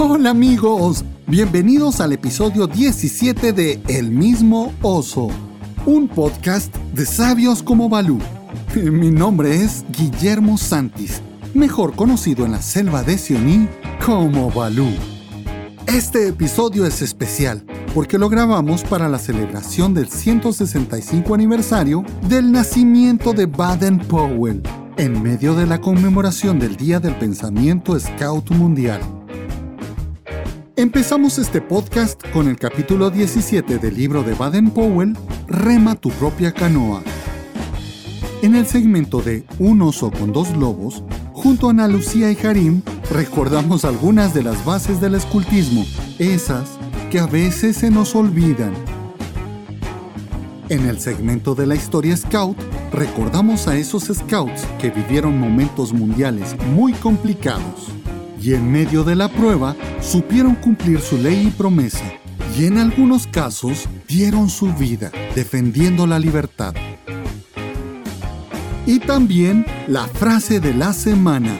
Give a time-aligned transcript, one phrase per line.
[0.00, 5.26] Hola amigos, bienvenidos al episodio 17 de El mismo oso,
[5.86, 8.20] un podcast de sabios como Balú.
[8.76, 11.20] Mi nombre es Guillermo Santis,
[11.52, 13.68] mejor conocido en la selva de Sioní
[14.06, 14.86] como Balú.
[15.88, 23.32] Este episodio es especial porque lo grabamos para la celebración del 165 aniversario del nacimiento
[23.32, 24.62] de Baden-Powell,
[24.96, 29.17] en medio de la conmemoración del Día del Pensamiento Scout Mundial.
[30.78, 35.16] Empezamos este podcast con el capítulo 17 del libro de Baden-Powell,
[35.48, 37.02] Rema tu propia canoa.
[38.42, 42.82] En el segmento de Un oso con dos lobos, junto a Ana Lucía y Harim,
[43.10, 45.84] recordamos algunas de las bases del escultismo,
[46.20, 46.78] esas
[47.10, 48.72] que a veces se nos olvidan.
[50.68, 52.56] En el segmento de la historia Scout,
[52.92, 57.97] recordamos a esos Scouts que vivieron momentos mundiales muy complicados
[58.40, 62.04] y en medio de la prueba supieron cumplir su ley y promesa
[62.58, 66.74] y en algunos casos dieron su vida defendiendo la libertad.
[68.86, 71.56] Y también la frase de la semana.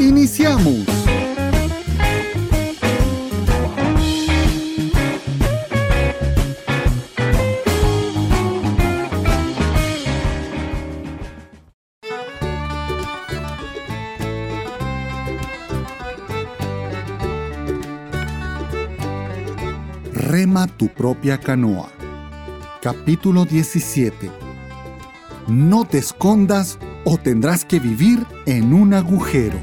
[0.00, 0.99] ¡Iniciamos!
[20.50, 21.88] Tu propia canoa.
[22.82, 24.28] Capítulo 17.
[25.46, 29.56] No te escondas o tendrás que vivir en un agujero.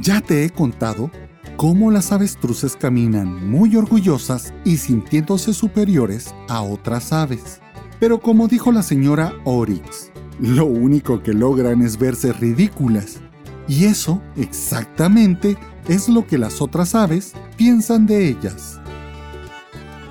[0.00, 1.10] Ya te he contado
[1.56, 7.60] cómo las avestruces caminan muy orgullosas y sintiéndose superiores a otras aves.
[7.98, 13.18] Pero como dijo la señora Oryx, lo único que logran es verse ridículas.
[13.66, 15.56] Y eso exactamente
[15.88, 18.80] es lo que las otras aves piensan de ellas.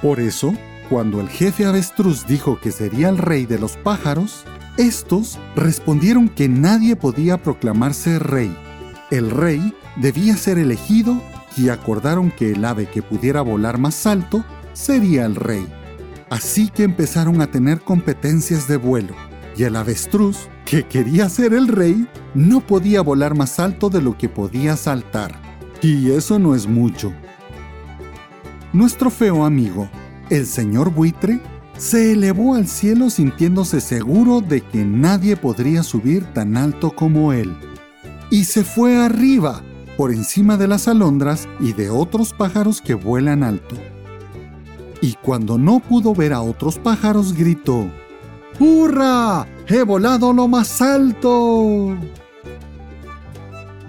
[0.01, 0.53] Por eso,
[0.89, 4.43] cuando el jefe avestruz dijo que sería el rey de los pájaros,
[4.77, 8.55] estos respondieron que nadie podía proclamarse rey.
[9.11, 11.21] El rey debía ser elegido
[11.55, 15.67] y acordaron que el ave que pudiera volar más alto sería el rey.
[16.29, 19.13] Así que empezaron a tener competencias de vuelo,
[19.55, 24.17] y el avestruz, que quería ser el rey, no podía volar más alto de lo
[24.17, 25.52] que podía saltar.
[25.83, 27.11] Y eso no es mucho.
[28.71, 29.89] Nuestro feo amigo,
[30.29, 31.41] el señor buitre,
[31.77, 37.53] se elevó al cielo sintiéndose seguro de que nadie podría subir tan alto como él.
[38.31, 39.61] Y se fue arriba,
[39.97, 43.75] por encima de las alondras y de otros pájaros que vuelan alto.
[45.01, 47.91] Y cuando no pudo ver a otros pájaros, gritó,
[48.57, 49.45] ¡Hurra!
[49.67, 51.97] ¡He volado lo más alto!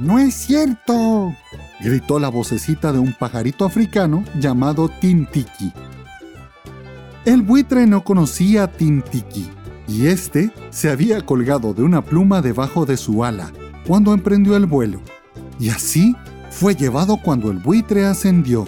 [0.01, 1.33] No es cierto,
[1.85, 5.71] gritó la vocecita de un pajarito africano llamado Tintiki.
[7.27, 9.51] El buitre no conocía a Tintiki,
[9.87, 13.53] y este se había colgado de una pluma debajo de su ala
[13.87, 15.01] cuando emprendió el vuelo,
[15.61, 16.17] y así
[16.51, 18.65] fue llevado cuando el buitre ascendió.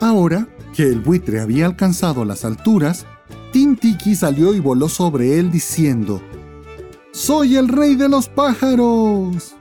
[0.00, 3.06] Ahora que el buitre había alcanzado las alturas,
[3.52, 6.20] Tintiki salió y voló sobre él diciendo,
[7.12, 9.54] ¡Soy el rey de los pájaros!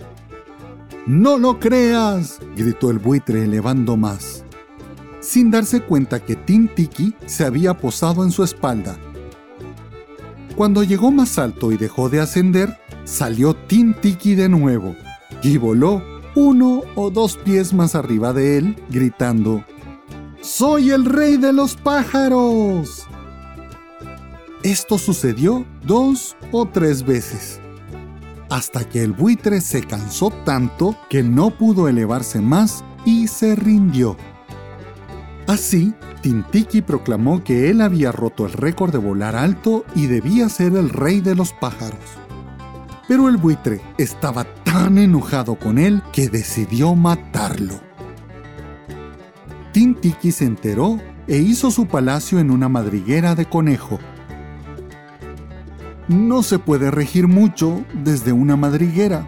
[1.09, 2.39] ¡No lo creas!
[2.55, 4.43] gritó el buitre elevando más,
[5.21, 8.95] sin darse cuenta que Tintiki se había posado en su espalda.
[10.55, 14.95] Cuando llegó más alto y dejó de ascender, salió Tintiki de nuevo
[15.41, 16.03] y voló
[16.35, 19.65] uno o dos pies más arriba de él, gritando,
[20.41, 23.07] ¡Soy el rey de los pájaros!
[24.61, 27.58] Esto sucedió dos o tres veces
[28.49, 34.17] hasta que el buitre se cansó tanto que no pudo elevarse más y se rindió.
[35.47, 40.75] Así, Tintiki proclamó que él había roto el récord de volar alto y debía ser
[40.75, 41.99] el rey de los pájaros.
[43.07, 47.75] Pero el buitre estaba tan enojado con él que decidió matarlo.
[49.71, 53.99] Tintiki se enteró e hizo su palacio en una madriguera de conejo
[56.09, 59.27] no se puede regir mucho desde una madriguera.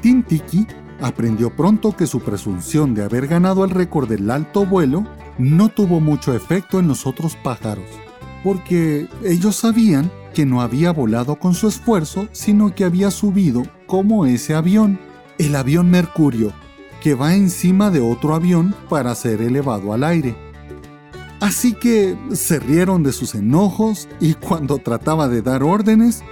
[0.00, 0.66] Tintiki
[1.00, 5.06] aprendió pronto que su presunción de haber ganado el récord del alto vuelo
[5.38, 7.86] no tuvo mucho efecto en los otros pájaros,
[8.44, 14.26] porque ellos sabían que no había volado con su esfuerzo, sino que había subido como
[14.26, 15.00] ese avión,
[15.38, 16.52] el avión Mercurio,
[17.02, 20.47] que va encima de otro avión para ser elevado al aire.
[21.40, 26.24] Así que se rieron de sus enojos y cuando trataba de dar órdenes,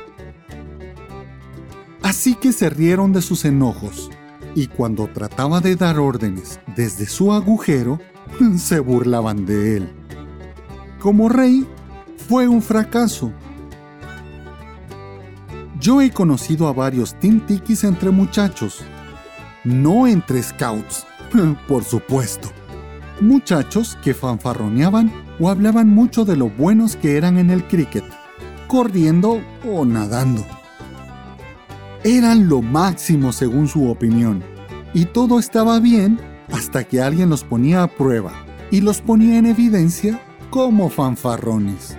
[2.03, 4.11] así que se rieron de sus enojos
[4.57, 8.01] y cuando trataba de dar órdenes desde su agujero,
[8.59, 9.93] se burlaban de él.
[10.99, 11.65] Como rey,
[12.29, 13.33] fue un fracaso.
[15.79, 18.81] Yo he conocido a varios Tintikis entre muchachos,
[19.63, 21.07] no entre scouts,
[21.69, 22.51] por supuesto.
[23.21, 25.11] Muchachos que fanfarroneaban
[25.41, 28.05] o hablaban mucho de lo buenos que eran en el cricket,
[28.69, 30.45] corriendo o nadando.
[32.05, 34.45] Eran lo máximo según su opinión,
[34.93, 36.21] y todo estaba bien
[36.53, 38.33] hasta que alguien los ponía a prueba
[38.71, 40.21] y los ponía en evidencia
[40.51, 41.97] como fanfarrones.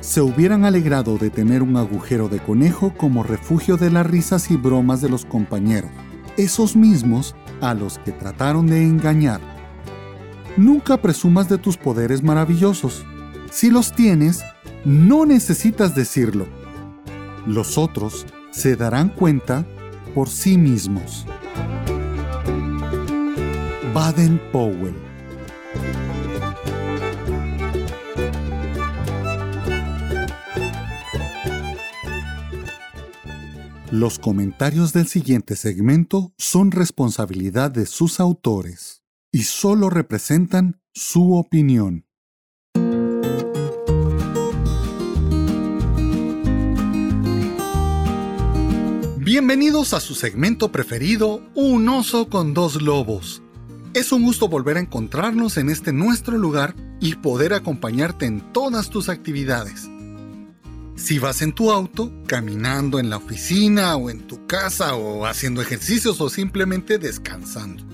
[0.00, 4.56] Se hubieran alegrado de tener un agujero de conejo como refugio de las risas y
[4.56, 5.90] bromas de los compañeros,
[6.36, 9.51] esos mismos a los que trataron de engañar.
[10.56, 13.06] Nunca presumas de tus poderes maravillosos.
[13.50, 14.42] Si los tienes,
[14.84, 16.46] no necesitas decirlo.
[17.46, 19.66] Los otros se darán cuenta
[20.14, 21.26] por sí mismos.
[23.94, 24.94] Baden Powell
[33.90, 39.01] Los comentarios del siguiente segmento son responsabilidad de sus autores
[39.32, 42.04] y solo representan su opinión.
[49.16, 53.42] Bienvenidos a su segmento preferido, Un oso con dos lobos.
[53.94, 58.90] Es un gusto volver a encontrarnos en este nuestro lugar y poder acompañarte en todas
[58.90, 59.88] tus actividades.
[60.94, 65.62] Si vas en tu auto, caminando en la oficina o en tu casa o haciendo
[65.62, 67.91] ejercicios o simplemente descansando.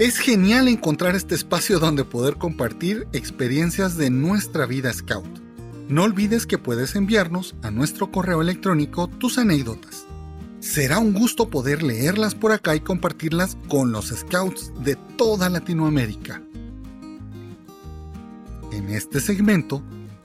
[0.00, 5.28] Es genial encontrar este espacio donde poder compartir experiencias de nuestra vida scout.
[5.90, 10.06] No olvides que puedes enviarnos a nuestro correo electrónico tus anécdotas.
[10.58, 16.42] Será un gusto poder leerlas por acá y compartirlas con los scouts de toda Latinoamérica.
[18.72, 19.82] En este segmento,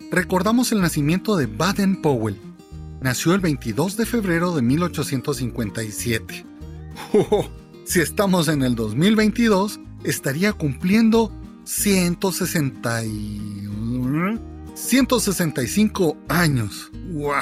[0.09, 2.37] recordamos el nacimiento de Baden Powell.
[3.01, 6.45] Nació el 22 de febrero de 1857.
[7.85, 11.31] si estamos en el 2022, estaría cumpliendo
[11.63, 13.01] 160
[14.73, 16.91] 165 años.
[17.13, 17.33] ¡Wow!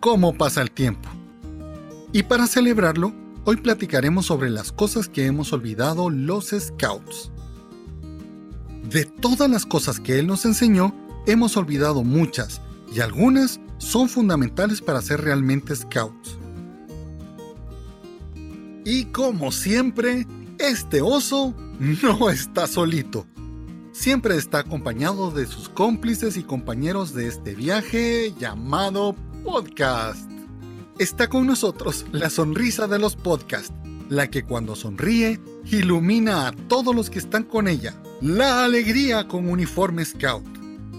[0.00, 1.08] ¿Cómo pasa el tiempo?
[2.12, 3.14] Y para celebrarlo,
[3.44, 7.30] hoy platicaremos sobre las cosas que hemos olvidado los Scouts.
[8.90, 10.94] De todas las cosas que él nos enseñó,
[11.26, 12.62] hemos olvidado muchas,
[12.94, 16.38] y algunas son fundamentales para ser realmente Scouts.
[18.86, 20.26] Y como siempre,
[20.58, 23.26] este oso no está solito.
[23.92, 30.30] Siempre está acompañado de sus cómplices y compañeros de este viaje llamado podcast
[30.98, 33.72] está con nosotros la sonrisa de los podcasts,
[34.08, 39.48] la que cuando sonríe ilumina a todos los que están con ella, la alegría con
[39.48, 40.46] uniforme scout,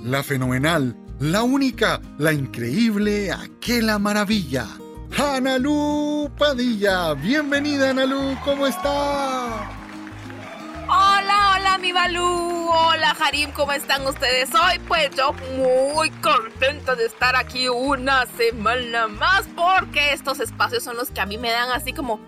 [0.03, 4.67] la fenomenal, la única, la increíble, aquella maravilla.
[5.15, 9.69] Analu Padilla, bienvenida Analu, ¿cómo está?
[10.89, 14.79] Hola, hola mi Balú, hola Harim, ¿cómo están ustedes hoy?
[14.87, 21.09] Pues yo muy contenta de estar aquí una semana más porque estos espacios son los
[21.09, 22.19] que a mí me dan así como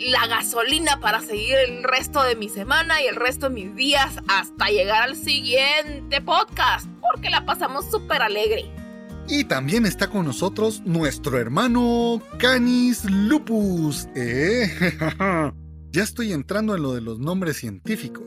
[0.00, 4.12] la gasolina para seguir el resto de mi semana y el resto de mis días
[4.28, 8.81] hasta llegar al siguiente podcast porque la pasamos súper alegre.
[9.28, 14.08] Y también está con nosotros nuestro hermano Canis Lupus.
[14.14, 14.70] ¿Eh?
[15.94, 18.24] Ya estoy entrando en lo de los nombres científicos.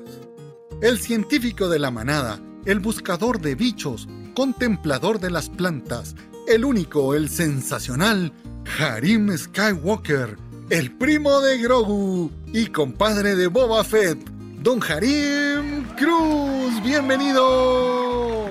[0.84, 6.16] El científico de la manada, el buscador de bichos, contemplador de las plantas,
[6.48, 8.32] el único, el sensacional,
[8.80, 10.38] Harim Skywalker,
[10.70, 14.20] el primo de Grogu y compadre de Boba Fett,
[14.62, 16.84] Don Harim Cruz.
[16.84, 18.46] Bienvenido.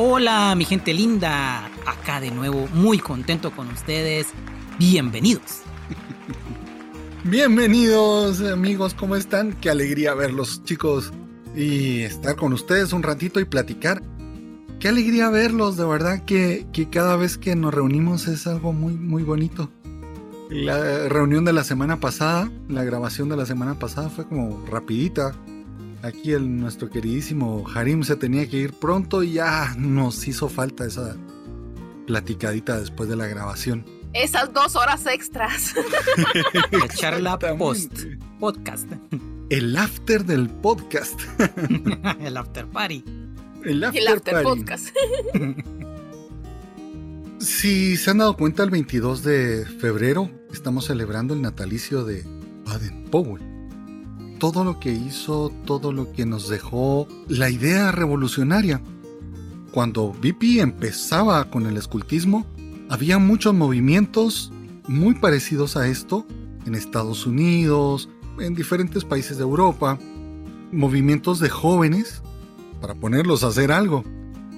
[0.00, 1.66] Hola, mi gente linda.
[1.84, 4.28] Acá de nuevo, muy contento con ustedes.
[4.78, 5.62] Bienvenidos.
[7.24, 9.54] Bienvenidos amigos, ¿cómo están?
[9.54, 11.12] Qué alegría verlos chicos
[11.56, 14.00] y estar con ustedes un ratito y platicar.
[14.78, 19.24] Qué alegría verlos, de verdad que, cada vez que nos reunimos es algo muy, muy
[19.24, 19.68] bonito.
[20.48, 25.34] La reunión de la semana pasada, la grabación de la semana pasada fue como rapidita.
[26.02, 30.86] Aquí el, nuestro queridísimo Harim se tenía que ir pronto y ya nos hizo falta
[30.86, 31.16] esa
[32.06, 35.74] platicadita después de la grabación esas dos horas extras.
[36.72, 37.92] La charla post
[38.38, 38.90] podcast.
[39.50, 41.20] El after del podcast.
[42.20, 43.04] El after party.
[43.64, 44.88] El after, podcast.
[47.40, 52.24] Si se han dado cuenta, el 22 de febrero estamos celebrando el natalicio de
[52.64, 53.57] Baden Powell.
[54.38, 58.80] Todo lo que hizo, todo lo que nos dejó, la idea revolucionaria.
[59.72, 62.46] Cuando BP empezaba con el escultismo,
[62.88, 64.52] había muchos movimientos
[64.86, 66.26] muy parecidos a esto
[66.66, 69.98] en Estados Unidos, en diferentes países de Europa,
[70.72, 72.22] movimientos de jóvenes
[72.80, 74.04] para ponerlos a hacer algo.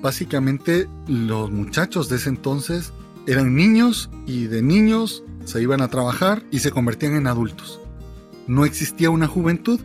[0.03, 2.93] Básicamente los muchachos de ese entonces
[3.27, 7.80] eran niños y de niños se iban a trabajar y se convertían en adultos.
[8.51, 9.79] No existía una juventud,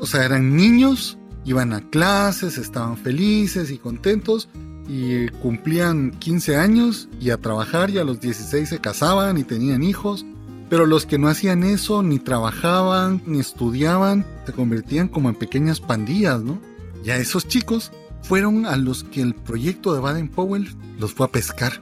[0.00, 4.48] o sea, eran niños, iban a clases, estaban felices y contentos
[4.88, 9.84] y cumplían 15 años y a trabajar y a los 16 se casaban y tenían
[9.84, 10.26] hijos.
[10.68, 15.78] Pero los que no hacían eso, ni trabajaban, ni estudiaban, se convertían como en pequeñas
[15.78, 16.60] pandillas, ¿no?
[17.04, 21.26] Y a esos chicos fueron a los que el proyecto de Baden Powell los fue
[21.26, 21.80] a pescar.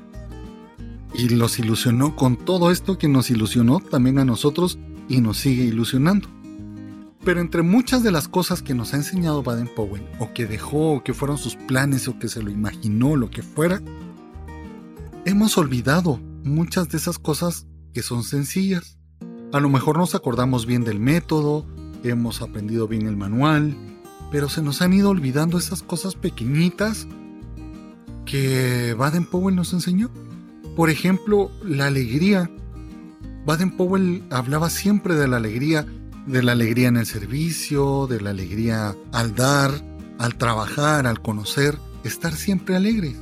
[1.14, 5.64] Y los ilusionó con todo esto que nos ilusionó también a nosotros y nos sigue
[5.64, 6.28] ilusionando.
[7.24, 10.92] Pero entre muchas de las cosas que nos ha enseñado Baden Powell, o que dejó,
[10.92, 13.82] o que fueron sus planes, o que se lo imaginó, lo que fuera,
[15.24, 18.98] hemos olvidado muchas de esas cosas que son sencillas.
[19.52, 21.66] A lo mejor nos acordamos bien del método,
[22.04, 23.76] hemos aprendido bien el manual,
[24.30, 27.06] pero se nos han ido olvidando esas cosas pequeñitas
[28.24, 30.10] que Baden Powell nos enseñó.
[30.76, 32.50] Por ejemplo, la alegría.
[33.44, 35.86] Baden Powell hablaba siempre de la alegría,
[36.26, 39.72] de la alegría en el servicio, de la alegría al dar,
[40.18, 43.16] al trabajar, al conocer, estar siempre alegre.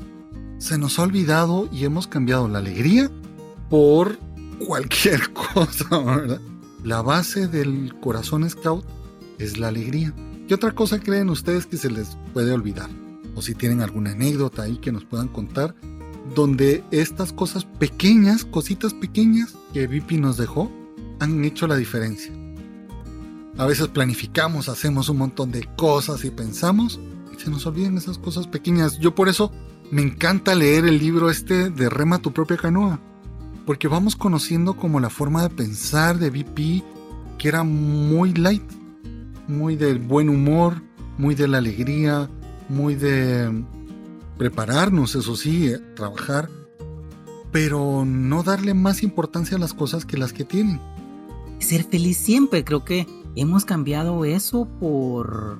[0.58, 3.10] Se nos ha olvidado y hemos cambiado la alegría
[3.68, 4.18] por
[4.66, 6.40] cualquier cosa, ¿verdad?
[6.82, 8.84] La base del corazón scout
[9.38, 10.14] es la alegría.
[10.48, 12.88] ¿Qué otra cosa creen ustedes que se les puede olvidar?
[13.34, 15.74] O si tienen alguna anécdota ahí que nos puedan contar,
[16.34, 20.70] donde estas cosas pequeñas, cositas pequeñas que Vipi nos dejó,
[21.20, 22.32] han hecho la diferencia.
[23.58, 27.00] A veces planificamos, hacemos un montón de cosas y pensamos
[27.34, 28.98] y se nos olvidan esas cosas pequeñas.
[28.98, 29.50] Yo por eso
[29.90, 33.00] me encanta leer el libro este de Rema tu propia canoa,
[33.64, 36.84] porque vamos conociendo como la forma de pensar de VP
[37.38, 38.64] que era muy light,
[39.48, 40.82] muy del buen humor,
[41.18, 42.28] muy de la alegría,
[42.68, 43.64] muy de
[44.38, 46.50] prepararnos, eso sí, eh, trabajar,
[47.52, 50.80] pero no darle más importancia a las cosas que las que tienen.
[51.58, 55.58] Ser feliz siempre, creo que hemos cambiado eso por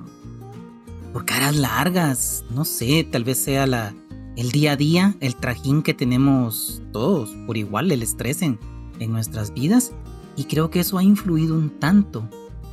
[1.13, 3.95] por caras largas, no sé, tal vez sea la
[4.35, 8.59] el día a día, el trajín que tenemos todos por igual, el estrés en,
[8.99, 9.93] en nuestras vidas
[10.35, 12.29] y creo que eso ha influido un tanto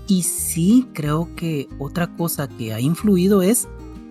[0.07, 3.67] y sí creo que otra cosa que ha influido es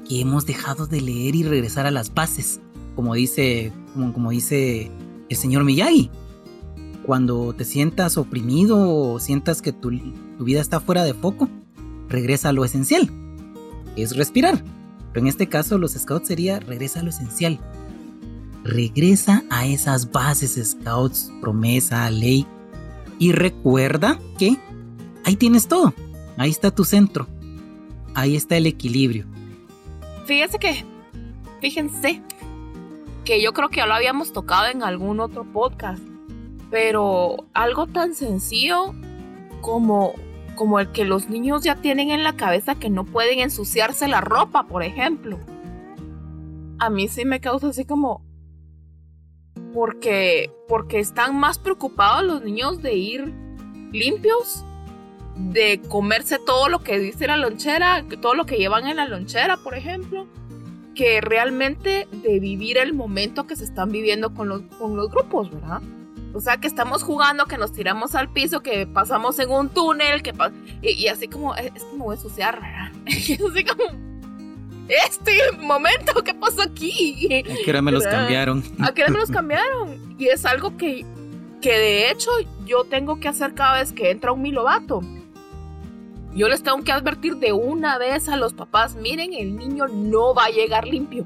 [0.07, 2.60] que hemos dejado de leer y regresar a las bases,
[2.95, 4.91] como dice, como, dice
[5.29, 6.10] el señor Miyagi.
[7.05, 9.91] Cuando te sientas oprimido o sientas que tu,
[10.38, 11.50] tu vida está fuera de foco,
[12.07, 13.10] regresa a lo esencial,
[13.95, 14.63] es respirar.
[15.12, 17.60] Pero en este caso los scouts sería regresa a lo esencial.
[18.63, 22.48] Regresa a esas bases scouts, promesa, ley.
[23.19, 24.57] Y recuerda que
[25.24, 25.93] Ahí tienes todo.
[26.38, 27.27] Ahí está tu centro.
[28.13, 29.25] Ahí está el equilibrio.
[30.25, 30.85] Fíjense que,
[31.59, 32.21] fíjense,
[33.25, 36.01] que yo creo que ya lo habíamos tocado en algún otro podcast,
[36.69, 38.93] pero algo tan sencillo
[39.61, 40.13] como,
[40.55, 44.21] como el que los niños ya tienen en la cabeza que no pueden ensuciarse la
[44.21, 45.39] ropa, por ejemplo.
[46.79, 48.21] A mí sí me causa así como,
[49.73, 53.33] porque porque están más preocupados los niños de ir
[53.91, 54.65] limpios
[55.35, 59.57] de comerse todo lo que dice la lonchera, todo lo que llevan en la lonchera,
[59.57, 60.27] por ejemplo,
[60.95, 65.51] que realmente de vivir el momento que se están viviendo con los, con los grupos,
[65.51, 65.81] ¿verdad?
[66.33, 70.23] O sea, que estamos jugando, que nos tiramos al piso, que pasamos en un túnel,
[70.23, 70.33] que
[70.81, 72.91] y, así como, es, que me voy a ensuciar, ¿verdad?
[73.05, 73.83] Y así como,
[74.89, 77.25] este momento, ¿qué pasó aquí?
[77.25, 78.63] ¿A qué hora me los cambiaron?
[78.79, 80.15] ¿A qué hora me los cambiaron?
[80.17, 81.05] Y es algo que,
[81.61, 82.29] que de hecho
[82.65, 85.01] yo tengo que hacer cada vez que entra un milovato
[86.35, 90.33] yo les tengo que advertir de una vez a los papás, miren, el niño no
[90.33, 91.25] va a llegar limpio.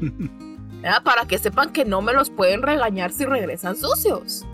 [1.04, 4.46] Para que sepan que no me los pueden regañar si regresan sucios.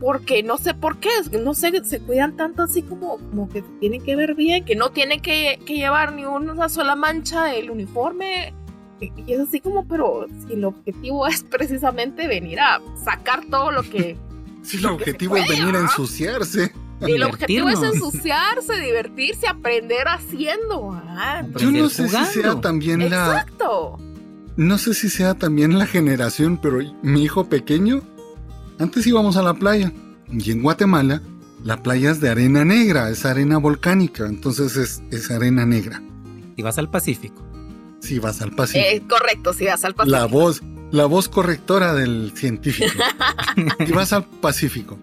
[0.00, 4.02] Porque no sé por qué, no sé, se cuidan tanto así como, como que tienen
[4.02, 8.52] que ver bien, que no tienen que, llevar ni una sola mancha del uniforme.
[9.00, 13.82] Y es así como, pero si el objetivo es precisamente venir a sacar todo lo
[13.82, 14.16] que...
[14.62, 16.72] Si el objetivo es venir a ensuciarse.
[17.06, 21.00] El objetivo es ensuciarse, divertirse, aprender haciendo.
[21.58, 23.40] Yo no sé si sea también la.
[23.40, 23.98] Exacto.
[24.56, 28.02] no sé si sea también la generación, pero mi hijo pequeño,
[28.78, 29.92] antes íbamos a la playa
[30.30, 31.22] y en Guatemala
[31.64, 36.02] la playa es de arena negra, es arena volcánica, entonces es, es arena negra.
[36.56, 37.46] Y vas al Pacífico.
[38.00, 38.84] Si vas al Pacífico.
[38.84, 40.18] Eh, correcto, si vas al Pacífico.
[40.18, 42.92] La voz, la voz correctora del científico.
[43.78, 44.98] y vas al Pacífico.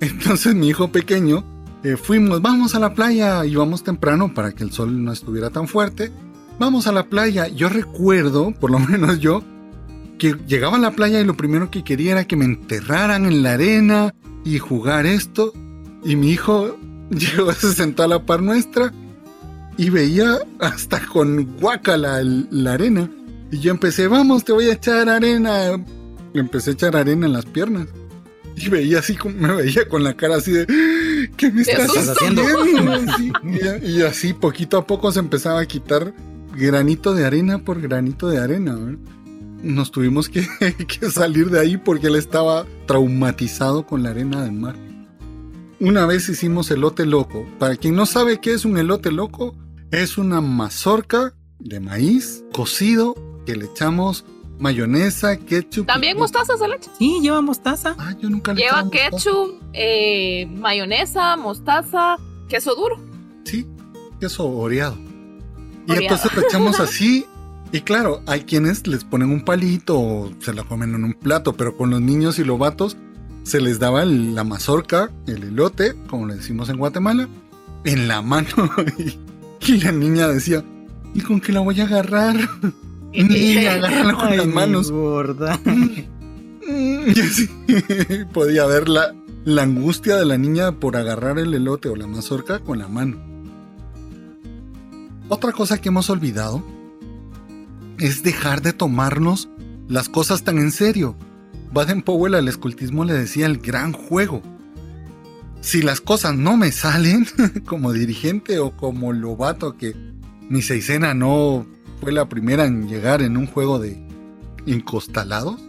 [0.00, 1.44] Entonces mi hijo pequeño,
[1.84, 5.68] eh, fuimos, vamos a la playa, íbamos temprano para que el sol no estuviera tan
[5.68, 6.10] fuerte.
[6.58, 7.48] Vamos a la playa.
[7.48, 9.42] Yo recuerdo, por lo menos yo,
[10.18, 13.42] que llegaba a la playa y lo primero que quería era que me enterraran en
[13.42, 14.14] la arena
[14.44, 15.52] y jugar esto.
[16.02, 16.78] Y mi hijo
[17.10, 18.92] llegó, se sentó a la par nuestra
[19.76, 23.10] y veía hasta con guacala la arena.
[23.50, 25.76] Y yo empecé, vamos, te voy a echar arena.
[26.32, 27.88] Le empecé a echar arena en las piernas.
[28.56, 30.66] Y veía así, me veía con la cara así de,
[31.36, 32.42] ¿qué me estás haciendo?
[33.82, 36.12] y, así poquito a poco se empezaba a quitar
[36.54, 38.76] granito de arena por granito de arena.
[39.62, 40.46] Nos tuvimos que,
[41.00, 44.76] que salir de ahí porque él estaba traumatizado con la arena del mar.
[45.78, 47.46] Una vez hicimos elote loco.
[47.58, 49.56] Para quien no sabe qué es un elote loco,
[49.90, 53.14] es una mazorca de maíz cocido
[53.46, 54.24] que le echamos
[54.60, 55.86] mayonesa, ketchup.
[55.86, 56.90] ¿También mostaza se le echa?
[56.98, 57.96] Sí, lleva mostaza.
[57.98, 63.00] Ah, yo nunca le Lleva ketchup, eh, mayonesa, mostaza, queso duro.
[63.44, 63.66] Sí,
[64.20, 64.96] queso oreado.
[65.86, 67.26] Y entonces lo echamos así.
[67.72, 71.56] Y claro, hay quienes les ponen un palito o se la comen en un plato,
[71.56, 72.96] pero con los niños y los vatos
[73.44, 77.28] se les daba la mazorca, el elote, como le decimos en Guatemala,
[77.84, 78.48] en la mano.
[79.66, 80.64] Y la niña decía,
[81.12, 82.34] ¿y con qué la voy a agarrar?
[83.12, 83.54] Y
[84.20, 84.90] con las manos.
[84.90, 85.58] Gorda.
[86.62, 87.48] Y así
[88.32, 89.12] podía ver la,
[89.44, 93.20] la angustia de la niña por agarrar el elote o la mazorca con la mano.
[95.28, 96.62] Otra cosa que hemos olvidado
[97.98, 99.48] es dejar de tomarnos
[99.88, 101.16] las cosas tan en serio.
[101.72, 104.42] Baden Powell al escultismo le decía el gran juego
[105.60, 107.26] si las cosas no me salen
[107.66, 109.94] como dirigente o como lobato que
[110.48, 111.66] mi seisena no
[112.00, 113.96] fue la primera en llegar en un juego de
[114.66, 115.60] encostalados,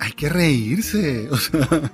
[0.00, 1.28] hay que reírse.
[1.36, 1.90] O sea,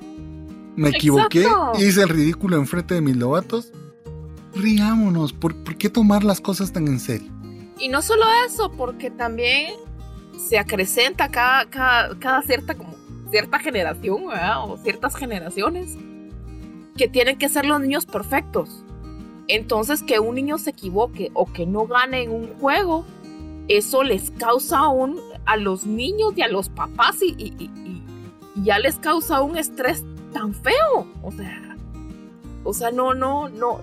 [0.76, 1.46] me equivoqué,
[1.78, 3.72] hice el ridículo enfrente de mis lobatos.
[4.54, 7.30] Riámonos, ¿por, qué tomar las cosas tan en serio?
[7.78, 9.74] Y no solo eso, porque también
[10.48, 12.94] se acrecenta cada, cada, cierta, como,
[13.30, 14.24] cierta generación,
[14.64, 15.96] O ciertas generaciones
[16.96, 18.84] que tienen que ser los niños perfectos.
[19.48, 23.04] Entonces que un niño se equivoque o que no gane en un juego,
[23.68, 27.70] eso les causa aún a los niños y a los papás y,
[28.56, 31.06] ya les causa un estrés tan feo.
[31.22, 31.76] O sea,
[32.64, 33.80] o sea, no, no, no.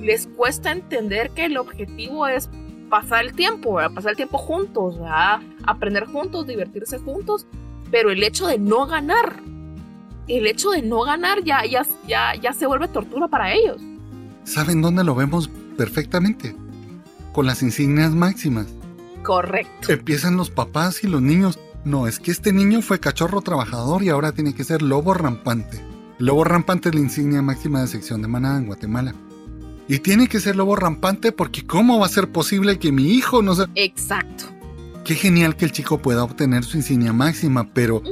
[0.00, 2.50] Les cuesta entender que el objetivo es
[2.90, 4.96] pasar el tiempo, pasar el tiempo juntos,
[5.64, 7.46] aprender juntos, divertirse juntos,
[7.90, 9.40] pero el hecho de no ganar
[10.28, 13.80] el hecho de no ganar ya, ya, ya, ya se vuelve tortura para ellos.
[14.44, 16.54] ¿Saben dónde lo vemos perfectamente?
[17.32, 18.66] Con las insignias máximas.
[19.22, 19.90] Correcto.
[19.90, 21.58] Empiezan los papás y los niños.
[21.84, 25.80] No, es que este niño fue cachorro trabajador y ahora tiene que ser lobo rampante.
[26.18, 29.14] lobo rampante es la insignia máxima de sección de manada en Guatemala.
[29.88, 33.42] Y tiene que ser lobo rampante porque ¿cómo va a ser posible que mi hijo
[33.42, 33.68] no sea...
[33.74, 34.44] Exacto.
[35.04, 38.02] Qué genial que el chico pueda obtener su insignia máxima, pero...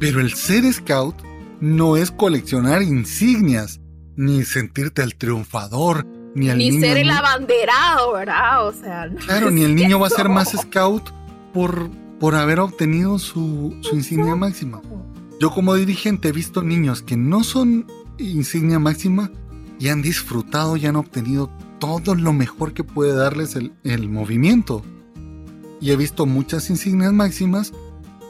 [0.00, 1.14] Pero el ser scout
[1.60, 3.80] no es coleccionar insignias,
[4.16, 8.66] ni sentirte el triunfador, ni el ni ser el abanderado, ¿verdad?
[8.66, 11.10] O sea, claro, ni el niño va a ser más scout
[11.52, 14.80] por, por haber obtenido su, su insignia máxima.
[15.40, 17.86] Yo como dirigente he visto niños que no son
[18.18, 19.30] insignia máxima
[19.78, 24.82] y han disfrutado y han obtenido todo lo mejor que puede darles el, el movimiento.
[25.80, 27.72] Y he visto muchas insignias máximas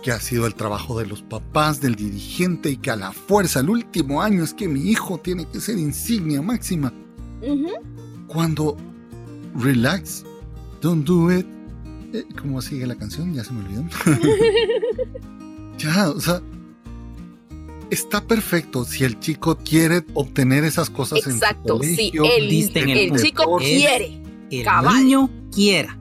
[0.05, 3.61] que ha sido el trabajo de los papás, del dirigente y que a la fuerza
[3.61, 6.93] el último año es que mi hijo tiene que ser insignia máxima.
[8.27, 8.77] Cuando
[9.57, 10.23] relax,
[10.83, 11.47] don't do it.
[12.13, 13.33] Eh, ¿Cómo sigue la canción?
[13.33, 13.85] Ya se me olvidó.
[15.79, 16.43] ya, o sea,
[17.89, 23.57] está perfecto si el chico quiere obtener esas cosas Exacto, en sí, el, el, chico
[23.57, 24.21] quiere.
[24.51, 24.67] El
[24.99, 25.99] niño quiera.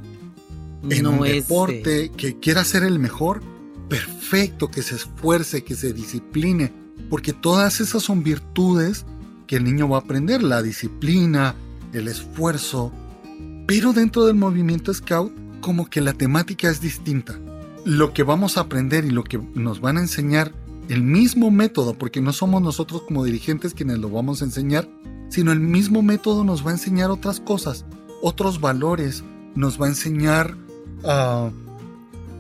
[0.90, 3.53] En un deporte que quiera ser el mejor,
[3.90, 6.72] perfecto, que se esfuerce, que se discipline,
[7.10, 9.06] porque todas esas son virtudes
[9.48, 11.56] que el niño va a aprender, la disciplina,
[11.94, 12.92] el esfuerzo,
[13.68, 17.40] pero dentro del movimiento Scout como que la temática es distinta.
[17.86, 20.54] Lo que vamos a aprender y lo que nos van a enseñar,
[20.90, 24.90] el mismo método, porque no somos nosotros como dirigentes quienes lo vamos a enseñar,
[25.30, 27.86] sino el mismo método nos va a enseñar otras cosas,
[28.22, 29.24] otros valores,
[29.56, 30.58] nos va a enseñar
[31.04, 31.52] a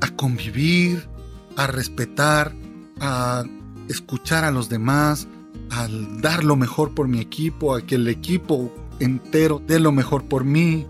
[0.04, 1.08] a convivir,
[1.56, 2.54] a respetar,
[3.00, 3.44] a
[3.90, 5.28] escuchar a los demás,
[5.70, 5.88] a
[6.22, 10.44] dar lo mejor por mi equipo, a que el equipo entero dé lo mejor por
[10.44, 10.86] mí.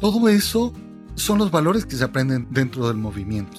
[0.00, 0.72] Todo eso
[1.14, 3.58] son los valores que se aprenden dentro del movimiento.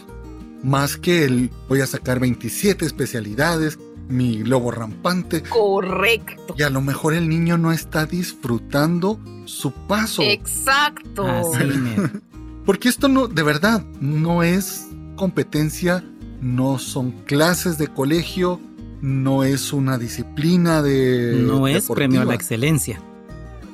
[0.64, 5.44] Más que el voy a sacar 27 especialidades, mi lobo rampante.
[5.44, 6.56] Correcto.
[6.58, 10.22] Y a lo mejor el niño no está disfrutando su paso.
[10.24, 11.26] Exacto.
[12.66, 16.04] Porque esto no, de verdad, no es competencia,
[16.42, 18.60] no son clases de colegio,
[19.02, 21.38] no es una disciplina de.
[21.40, 23.02] No es premio a la excelencia.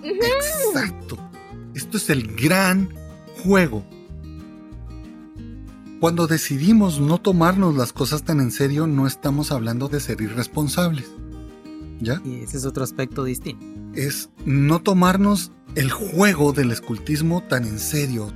[0.04, 1.18] Exacto.
[1.74, 2.90] Esto es el gran
[3.44, 3.86] juego.
[6.00, 11.10] Cuando decidimos no tomarnos las cosas tan en serio, no estamos hablando de ser irresponsables.
[12.00, 12.22] ¿Ya?
[12.26, 13.66] Y ese es otro aspecto distinto.
[13.94, 18.32] Es no tomarnos el juego del escultismo tan en serio.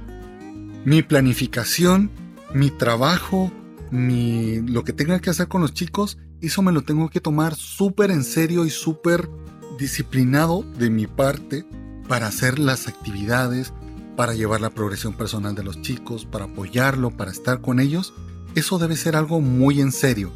[0.85, 2.09] Mi planificación,
[2.53, 3.51] mi trabajo,
[3.91, 7.55] mi lo que tenga que hacer con los chicos, eso me lo tengo que tomar
[7.55, 9.29] súper en serio y súper
[9.77, 11.65] disciplinado de mi parte
[12.07, 13.73] para hacer las actividades,
[14.15, 18.13] para llevar la progresión personal de los chicos, para apoyarlo, para estar con ellos,
[18.55, 20.31] eso debe ser algo muy en serio.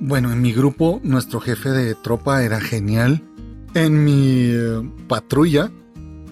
[0.00, 3.22] Bueno, en mi grupo nuestro jefe de tropa era genial.
[3.74, 5.70] En mi eh, patrulla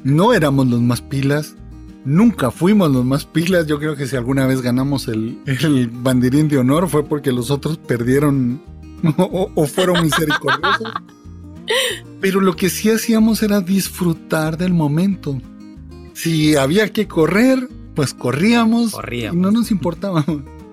[0.05, 1.57] no éramos los más pilas,
[2.05, 3.67] nunca fuimos los más pilas.
[3.67, 7.51] Yo creo que si alguna vez ganamos el, el banderín de honor fue porque los
[7.51, 8.61] otros perdieron
[9.17, 10.93] o, o fueron misericordiosos.
[12.21, 15.41] Pero lo que sí hacíamos era disfrutar del momento.
[16.15, 20.25] Si había que correr, pues corríamos, y no nos importaba.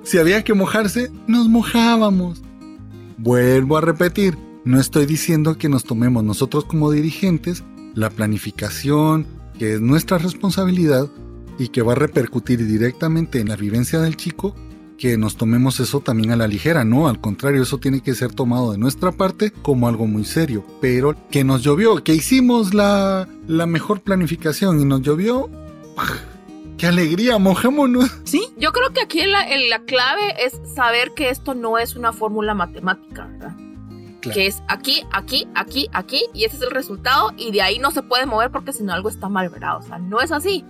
[0.03, 2.41] Si había que mojarse, nos mojábamos.
[3.17, 7.63] Vuelvo a repetir, no estoy diciendo que nos tomemos nosotros como dirigentes
[7.93, 9.25] la planificación,
[9.59, 11.07] que es nuestra responsabilidad
[11.59, 14.55] y que va a repercutir directamente en la vivencia del chico,
[14.97, 18.33] que nos tomemos eso también a la ligera, no, al contrario, eso tiene que ser
[18.33, 23.27] tomado de nuestra parte como algo muy serio, pero que nos llovió, que hicimos la,
[23.47, 25.49] la mejor planificación y nos llovió,
[26.77, 28.09] ¡qué alegría, mojémonos!
[28.23, 32.13] Sí, yo creo que aquí la, la clave es saber que esto no es una
[32.13, 33.55] fórmula matemática, ¿verdad?
[34.21, 37.91] Que es aquí, aquí, aquí, aquí, y ese es el resultado, y de ahí no
[37.91, 39.77] se puede mover porque si no algo está mal, ¿verdad?
[39.77, 40.65] O sea, no es así,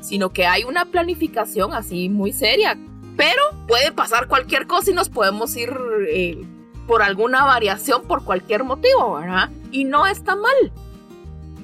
[0.00, 2.76] sino que hay una planificación así muy seria
[3.20, 5.76] pero puede pasar cualquier cosa y nos podemos ir
[6.08, 6.42] eh,
[6.86, 9.50] por alguna variación, por cualquier motivo, ¿verdad?
[9.70, 10.72] Y no está mal.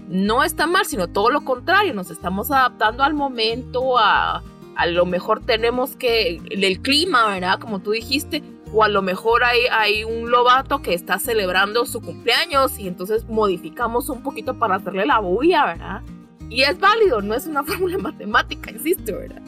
[0.06, 1.94] No está mal, sino todo lo contrario.
[1.94, 4.42] Nos estamos adaptando al momento, a,
[4.76, 7.58] a lo mejor tenemos que, el, clima, ¿verdad?
[7.58, 8.42] Como tú dijiste,
[8.72, 13.24] o a lo mejor hay, hay, un lobato que está celebrando su cumpleaños y entonces
[13.28, 16.02] modificamos un poquito para hacerle la bulla, ¿verdad?
[16.50, 19.42] Y es válido, no es una fórmula matemática, insisto, ¿verdad?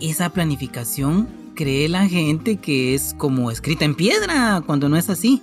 [0.00, 5.42] Esa planificación cree la gente que es como escrita en piedra cuando no es así.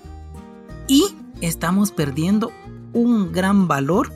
[0.87, 2.51] Y estamos perdiendo
[2.93, 4.11] un gran valor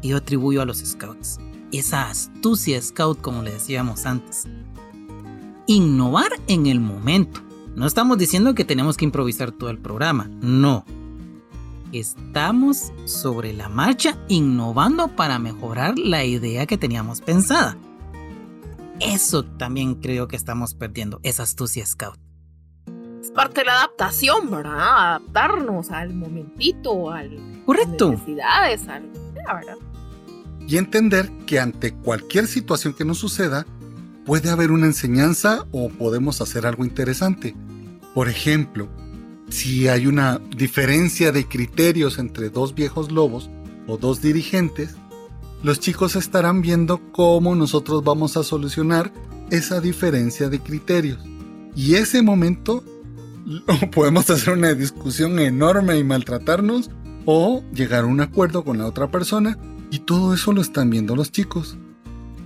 [0.00, 1.38] que yo atribuyo a los scouts.
[1.72, 4.46] Esa astucia scout como le decíamos antes.
[5.66, 7.40] Innovar en el momento.
[7.76, 10.84] No estamos diciendo que tenemos que improvisar todo el programa, no.
[11.92, 17.76] Estamos sobre la marcha innovando para mejorar la idea que teníamos pensada.
[19.00, 22.16] Eso también creo que estamos perdiendo, esa astucia scout.
[23.20, 25.16] Es parte de la adaptación, ¿verdad?
[25.16, 28.12] Adaptarnos al momentito, al, Correcto.
[28.12, 29.76] necesidades, al, ¿verdad?
[30.68, 33.66] Y entender que ante cualquier situación que nos suceda,
[34.24, 37.54] puede haber una enseñanza o podemos hacer algo interesante.
[38.14, 38.88] Por ejemplo,
[39.48, 43.50] si hay una diferencia de criterios entre dos viejos lobos
[43.86, 44.94] o dos dirigentes,
[45.62, 49.12] los chicos estarán viendo cómo nosotros vamos a solucionar
[49.50, 51.18] esa diferencia de criterios.
[51.74, 52.84] Y ese momento
[53.92, 56.90] podemos hacer una discusión enorme y maltratarnos
[57.26, 59.58] o llegar a un acuerdo con la otra persona
[59.90, 61.76] y todo eso lo están viendo los chicos.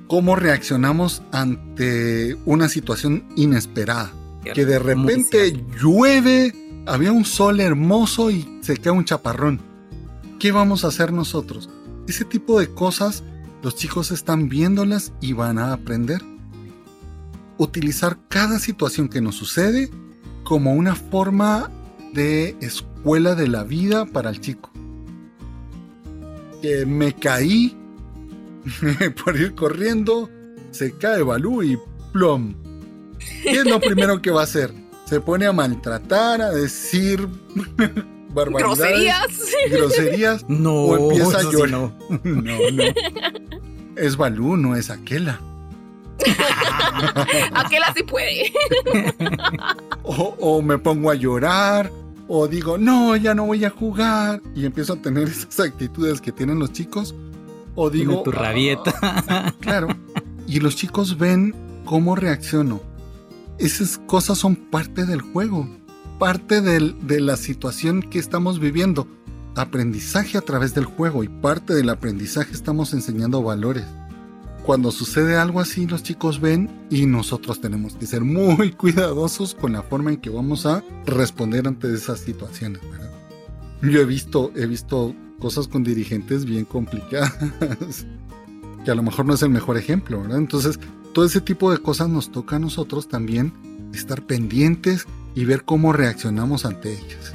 [0.07, 4.13] Cómo reaccionamos ante una situación inesperada.
[4.55, 9.61] Que de repente llueve, había un sol hermoso y se cae un chaparrón.
[10.39, 11.69] ¿Qué vamos a hacer nosotros?
[12.07, 13.23] Ese tipo de cosas
[13.63, 16.23] los chicos están viéndolas y van a aprender.
[17.57, 19.91] Utilizar cada situación que nos sucede
[20.45, 21.71] como una forma
[22.13, 24.71] de escuela de la vida para el chico.
[26.63, 27.77] Que me caí
[29.25, 30.31] por ir corriendo,
[30.71, 31.79] se cae Balú y
[32.13, 32.55] plom.
[33.43, 34.73] ¿Qué es lo primero que va a hacer?
[35.05, 37.29] Se pone a maltratar, a decir
[38.35, 39.27] Groserías.
[39.71, 40.45] Groserías.
[40.49, 41.71] No, o empieza a sí llorar.
[41.71, 41.93] no.
[42.25, 42.85] no, no.
[43.97, 45.41] Es Balú, no es Aquela.
[47.55, 48.53] Aquel así puede.
[50.03, 51.93] o, me pongo a llorar,
[52.27, 56.33] o digo, no, ya no voy a jugar, y empiezo a tener esas actitudes que
[56.33, 57.15] tienen los chicos,
[57.77, 58.23] o digo...
[58.25, 58.95] tu rabieta.
[59.01, 59.89] Ah, claro.
[60.49, 61.55] Y los chicos ven
[61.85, 62.81] cómo reacciono.
[63.59, 65.69] Esas cosas son parte del juego,
[66.19, 69.09] parte de la situación que estamos viviendo.
[69.57, 73.85] Aprendizaje a través del juego y parte del aprendizaje estamos enseñando valores
[74.69, 79.73] cuando sucede algo así, los chicos ven y nosotros tenemos que ser muy cuidadosos con
[79.73, 82.83] la forma en que vamos a responder ante esas situaciones.
[83.81, 87.35] Yo he visto, he visto cosas con dirigentes bien complicadas,
[88.85, 90.37] que a lo mejor no es el mejor ejemplo, ¿verdad?
[90.37, 90.79] Entonces,
[91.13, 93.53] todo ese tipo de cosas nos toca a nosotros también
[93.93, 97.35] estar pendientes y ver cómo reaccionamos ante ellas.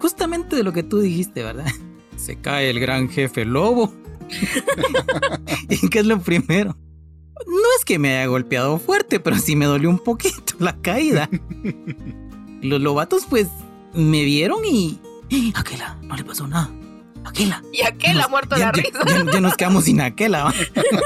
[0.00, 1.66] Justamente de lo que tú dijiste, ¿verdad?
[2.16, 3.92] Se cae el gran jefe lobo
[5.68, 6.76] ¿Y qué es lo primero?
[7.46, 11.28] No es que me haya golpeado fuerte, pero sí me dolió un poquito la caída.
[12.62, 13.48] Los lobatos pues
[13.94, 14.98] me vieron y...
[15.30, 16.70] ¡Eh, Aquela, no le pasó nada.
[17.28, 17.62] Aquela.
[17.72, 19.00] Y Aquela ha muerto la risa.
[19.06, 20.52] Ya, nos quedamos sin Aquela.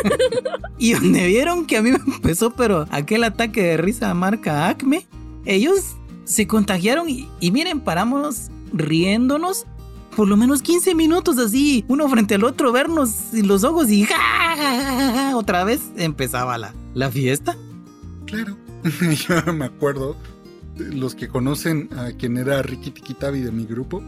[0.79, 5.07] y donde vieron que a mí me empezó, pero aquel ataque de risa marca Acme,
[5.45, 9.67] ellos se contagiaron y, y miren, paramos riéndonos
[10.15, 14.07] por lo menos 15 minutos así, uno frente al otro, vernos los ojos y
[15.35, 17.57] otra vez empezaba la, la fiesta.
[18.27, 18.57] Claro,
[19.29, 20.17] yo me acuerdo,
[20.77, 24.03] los que conocen a quien era Ricky Tikitabi de mi grupo,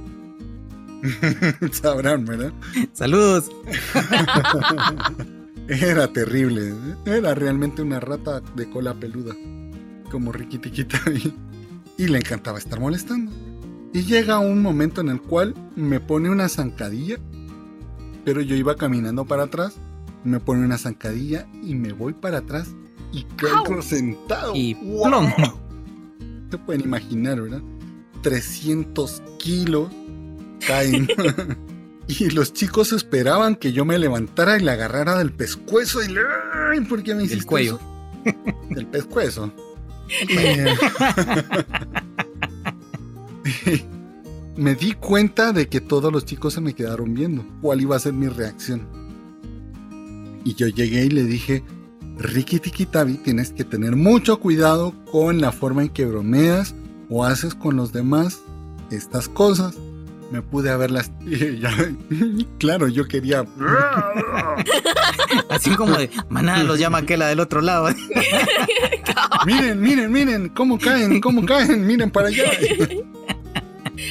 [1.73, 2.53] sabrán, ¿verdad?
[2.93, 3.51] Saludos.
[5.69, 6.75] era terrible,
[7.07, 9.35] era realmente una rata de cola peluda,
[10.11, 11.35] como Tikitabi,
[11.99, 13.33] y le encantaba estar molestando.
[13.93, 17.19] Y llega un momento en el cual me pone una zancadilla,
[18.25, 19.75] pero yo iba caminando para atrás,
[20.25, 22.75] me pone una zancadilla y me voy para atrás
[23.13, 24.55] y caigo sentado.
[24.55, 25.29] Y ¡Wow!
[26.51, 27.63] Se pueden imaginar, ¿verdad?
[28.23, 29.91] 300 kilos
[30.67, 31.09] caen.
[32.09, 36.21] y los chicos esperaban que yo me levantara y le agarrara del pescuezo y le...
[36.89, 37.81] ¿Por qué me hiciste El cuello.
[38.71, 39.53] Del pescuezo.
[44.57, 47.45] me di cuenta de que todos los chicos se me quedaron viendo.
[47.61, 48.87] ¿Cuál iba a ser mi reacción?
[50.45, 51.63] Y yo llegué y le dije,
[52.19, 56.75] Ricky Tikitabi, tienes que tener mucho cuidado con la forma en que bromeas
[57.09, 58.41] o haces con los demás
[58.91, 59.75] estas cosas.
[60.33, 61.13] Me pude haberlas.
[62.59, 63.41] claro, yo quería.
[65.51, 67.89] Así como de manada los llama aquella del otro lado.
[69.47, 72.45] miren, miren, miren, cómo caen, cómo caen, miren para allá.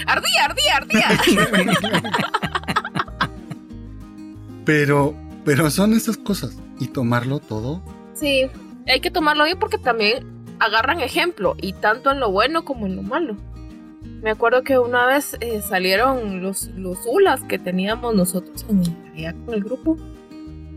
[0.06, 1.20] ardía, ardía, ardía.
[4.64, 6.56] pero, pero son esas cosas.
[6.80, 7.82] Y tomarlo todo.
[8.14, 8.46] Sí,
[8.88, 10.24] hay que tomarlo bien porque también
[10.60, 11.56] agarran ejemplo.
[11.60, 13.38] Y tanto en lo bueno como en lo malo.
[14.22, 18.84] Me acuerdo que una vez eh, salieron los, los ulas que teníamos nosotros con
[19.54, 19.98] el grupo.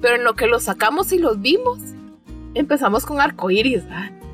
[0.00, 1.78] Pero en lo que los sacamos y los vimos,
[2.54, 3.82] empezamos con arcoíris,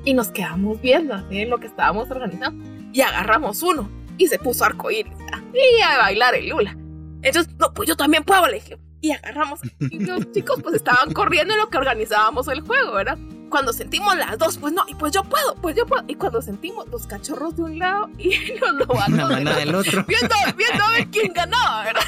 [0.04, 2.64] Y nos quedamos viendo en lo que estábamos organizando.
[2.92, 5.12] Y agarramos uno y se puso arcoíris
[5.54, 6.76] y a bailar el Lula.
[7.22, 8.78] Entonces, no, pues yo también puedo, le dije.
[9.00, 9.60] Y agarramos.
[9.78, 13.18] Y los chicos pues estaban corriendo en lo que organizábamos el juego, ¿verdad?
[13.50, 16.04] Cuando sentimos las dos, pues no, y pues yo puedo, pues yo puedo.
[16.06, 20.04] Y cuando sentimos los cachorros de un lado y los lobatos del otro.
[20.06, 22.02] Viendo, viendo a ver quién ganaba, ¿verdad?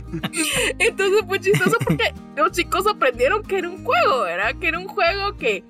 [0.78, 4.54] Entonces fue chistoso porque los chicos aprendieron que era un juego, ¿verdad?
[4.60, 5.64] Que era un juego que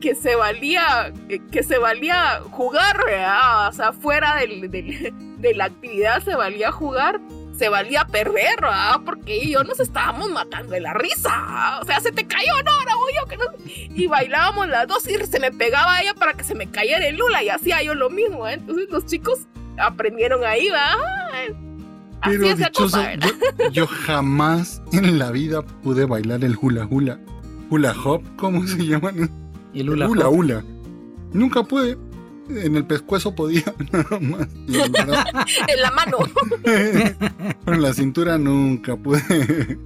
[0.00, 1.14] que se valía,
[1.50, 7.22] que se valía jugar, o sea, fuera del, de la actividad se valía jugar,
[7.56, 9.00] se valía perder, ¿verdad?
[9.04, 12.94] porque ellos nos estábamos matando de la risa, o sea, se te cayó, no, ahora
[12.96, 13.44] voy yo que no,
[13.94, 17.06] y bailábamos las dos y se me pegaba a ella para que se me cayera
[17.06, 18.54] el lula y hacía yo lo mismo, ¿eh?
[18.54, 19.40] entonces los chicos
[19.78, 20.96] aprendieron ahí, ¿verdad?
[22.24, 27.18] Pero dichoso, yo, yo, jamás en la vida pude bailar el hula hula.
[27.68, 29.30] Hula hop, ¿cómo se llaman?
[29.74, 30.64] Y el hula, hula,
[31.32, 31.98] Nunca pude.
[32.48, 34.48] En el pescuezo podía, nada más.
[34.66, 36.18] en la mano.
[37.66, 39.78] en la cintura nunca pude.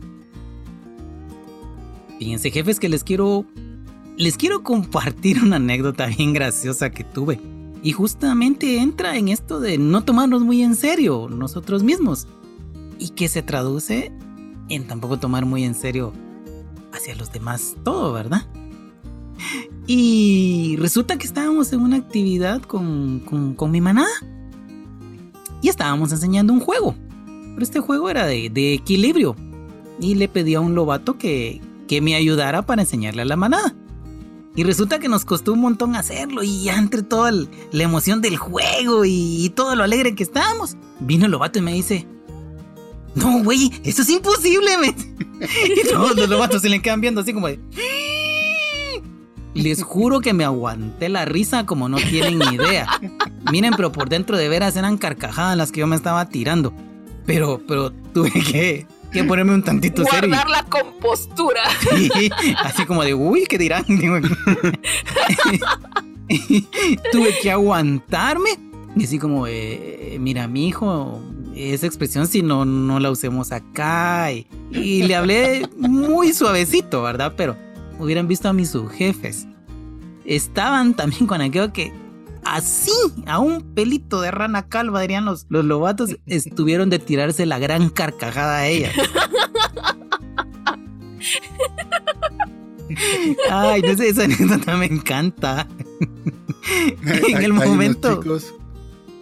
[2.18, 3.44] Fíjense, jefes, que les quiero.
[4.16, 7.40] Les quiero compartir una anécdota bien graciosa que tuve.
[7.85, 12.27] Y justamente entra en esto de no tomarnos muy en serio nosotros mismos.
[12.99, 14.11] Y que se traduce
[14.68, 16.12] en tampoco tomar muy en serio
[16.92, 18.49] hacia los demás todo, ¿verdad?
[19.90, 23.22] Y resulta que estábamos en una actividad con,
[23.70, 24.11] mi manada.
[25.62, 26.94] Y estábamos enseñando un juego.
[27.24, 29.35] Pero este juego era de, equilibrio.
[29.98, 33.74] Y le pedí a un lobato que, que me ayudara para enseñarle a la manada.
[34.59, 39.05] Y resulta que nos costó un montón hacerlo y entre toda la emoción del juego
[39.05, 42.07] y, todo lo alegre que estábamos, vino el lobato y me dice,
[43.14, 44.72] no, güey, eso es imposible.
[45.64, 47.61] y todos los lobatos se le quedan viendo así como de...
[49.54, 52.87] Les juro que me aguanté la risa como no tienen ni idea.
[53.50, 56.72] Miren, pero por dentro de veras eran carcajadas las que yo me estaba tirando.
[57.26, 60.28] Pero, pero tuve que, que ponerme un tantito serio.
[60.28, 61.62] Guardar la compostura.
[62.64, 63.84] así como de, uy, ¿qué dirán?
[67.12, 68.50] tuve que aguantarme.
[68.96, 71.20] Y así como, eh, mira, mi hijo,
[71.54, 74.32] esa expresión si no, no la usemos acá.
[74.32, 77.34] Y, y le hablé muy suavecito, ¿verdad?
[77.37, 77.56] Pero
[77.98, 79.46] hubieran visto a mis subjefes.
[80.24, 81.92] Estaban también con aquello que
[82.44, 82.92] así,
[83.26, 87.88] a un pelito de rana calva, dirían los, los lobatos, estuvieron de tirarse la gran
[87.90, 88.92] carcajada a ella.
[93.50, 95.68] Ay, no sé, esa anécdota me encanta.
[97.04, 98.20] en el momento.
[98.20, 98.54] chicos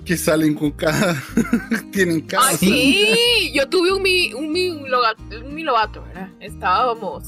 [0.06, 1.20] que salen con cada.
[1.92, 2.50] tienen cada.
[2.50, 6.30] Ah, sí, yo tuve un mi, un mi, un mi lobato, ¿verdad?
[6.40, 7.24] Estábamos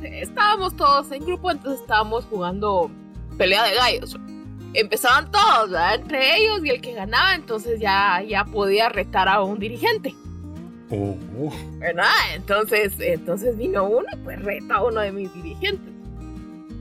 [0.00, 2.90] estábamos todos en grupo, entonces estábamos jugando
[3.36, 4.16] pelea de gallos.
[4.74, 9.58] Empezaban todos, entre ellos, y el que ganaba, entonces ya, ya podía retar a un
[9.58, 10.14] dirigente.
[10.90, 11.16] Oh.
[11.78, 12.10] ¿Verdad?
[12.34, 15.92] Entonces, entonces vino uno y pues reta a uno de mis dirigentes.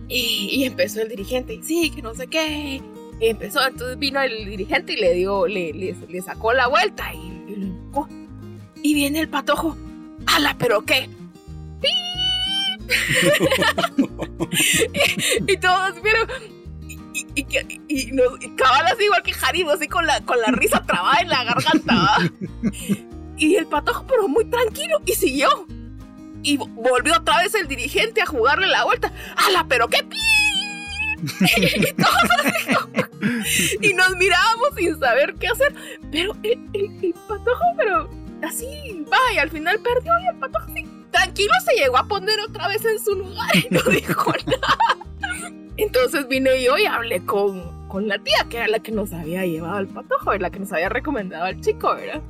[0.07, 2.81] Y, empezó el dirigente, y sí, que no sé qué.
[3.19, 7.51] Y empezó, entonces vino el dirigente y le dio, le, le, sacó la vuelta y,
[7.51, 8.07] y lo.
[8.83, 9.77] Y viene el patojo.
[10.25, 11.09] ¡Hala, pero qué!
[15.47, 16.29] y, todos vieron.
[17.13, 21.21] Y, y, y, nos, cabal igual que Jaribo, así con la, con la risa trabada
[21.21, 22.17] en la garganta.
[23.37, 25.49] Y el patojo, pero muy tranquilo, y siguió.
[26.43, 29.11] Y volvió otra vez el dirigente a jugarle la vuelta.
[29.35, 30.17] ¡Hala, pero qué pi!
[31.21, 32.87] y, todos
[33.81, 35.73] y nos mirábamos sin saber qué hacer.
[36.11, 38.09] Pero el, el, patojo, pero
[38.43, 40.90] así, va, y al final perdió y el patojo así
[41.41, 44.77] tranquilo se llegó a poner otra vez en su lugar y no dijo nada.
[45.77, 49.45] Entonces vine yo y hablé con, con la tía, que era la que nos había
[49.45, 52.21] llevado al patojo, la que nos había recomendado al chico, ¿verdad?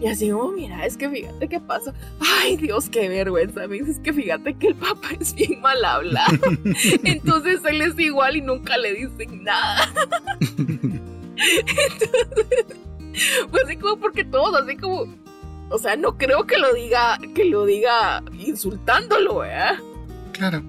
[0.00, 1.92] Y así, oh, mira, es que fíjate qué pasó.
[2.20, 3.66] Ay, Dios, qué vergüenza.
[3.66, 6.36] Me dices que fíjate que el papá es bien mal hablado.
[7.04, 9.90] Entonces él es igual y nunca le dicen nada.
[11.36, 12.66] Entonces,
[13.50, 15.06] pues así como porque todos, así como,
[15.70, 19.78] o sea, no creo que lo diga, que lo diga insultándolo, ¿eh?
[20.32, 20.62] Claro.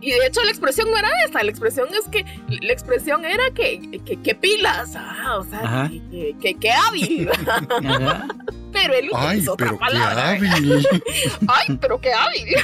[0.00, 2.24] Y de hecho la expresión no era esa, la expresión es que,
[2.60, 7.30] la expresión era que, que, pilas, ah, o sea, que, que, hábil.
[8.74, 10.36] pero él Ay, otra pero palabra.
[10.38, 10.86] Qué hábil.
[11.48, 12.56] Ay, pero qué hábil.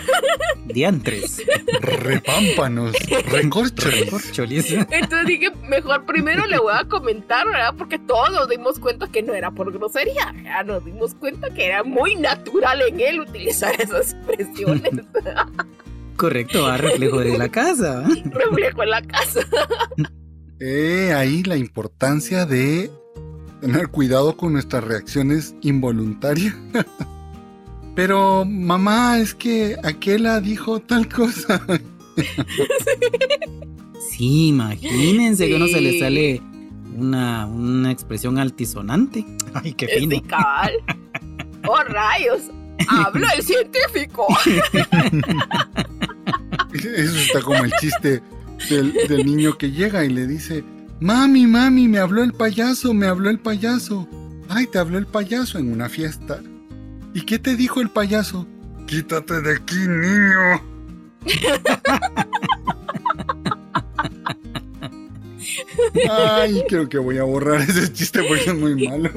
[0.66, 1.42] Diantres.
[1.81, 2.94] Repámpanos,
[3.27, 4.73] recorcholis.
[4.73, 7.75] Entonces dije, mejor primero le voy a comentar, ¿verdad?
[7.79, 11.66] Porque todos nos dimos cuenta que no era por grosería, ya nos dimos cuenta que
[11.66, 14.90] era muy natural en él utilizar esas expresiones.
[16.16, 18.05] Correcto, a reflejo de la casa.
[18.25, 19.40] reflejo en la casa.
[20.59, 22.90] Eh, ahí la importancia de
[23.61, 26.55] tener cuidado con nuestras reacciones involuntarias.
[27.94, 31.62] Pero mamá, es que aquella dijo tal cosa.
[34.11, 36.42] sí, imagínense que uno se le sale
[36.96, 39.25] una, una expresión altisonante.
[39.55, 40.16] Ay, qué fino.
[40.16, 40.73] Sí, cabal.
[41.68, 42.42] Oh, rayos.
[42.88, 44.27] Habla el científico.
[46.73, 48.23] Eso está como el chiste
[48.70, 50.64] del, del niño que llega y le dice,
[51.00, 54.06] Mami, mami, me habló el payaso, me habló el payaso.
[54.48, 56.42] Ay, te habló el payaso en una fiesta.
[57.14, 58.46] ¿Y qué te dijo el payaso?
[58.86, 60.60] Quítate de aquí, niño.
[66.10, 69.10] Ay, creo que voy a borrar ese chiste porque es muy malo.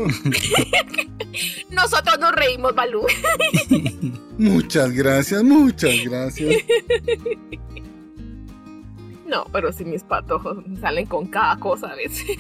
[1.70, 3.06] Nosotros nos reímos, Balú.
[4.38, 6.64] Muchas gracias, muchas gracias.
[9.34, 12.38] No, pero si mis patojos salen con cada cosa a veces.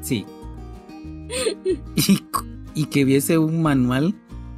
[0.00, 0.26] Sí.
[2.74, 4.14] Y, que viese un manual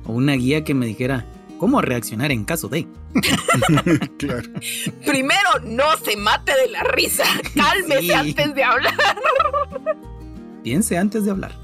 [0.06, 1.26] o una guía que me dijera
[1.58, 2.88] cómo reaccionar en caso de.
[4.18, 4.48] claro.
[5.04, 7.24] Primero, no se mate de la risa.
[7.54, 8.94] Cálmese antes de hablar.
[10.62, 11.58] Piense antes de hablar.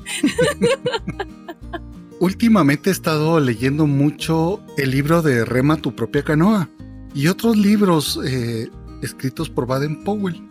[2.21, 6.69] Últimamente he estado leyendo mucho el libro de Rema tu propia canoa
[7.15, 8.69] y otros libros eh,
[9.03, 10.43] escritos por Baden Powell.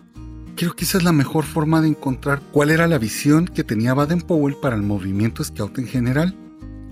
[0.56, 3.94] Creo que esa es la mejor forma de encontrar cuál era la visión que tenía
[3.94, 6.36] Baden Powell para el movimiento Scout en general.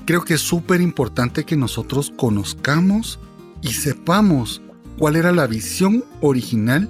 [0.05, 3.19] Creo que es súper importante que nosotros conozcamos
[3.61, 4.61] y sepamos
[4.97, 6.89] cuál era la visión original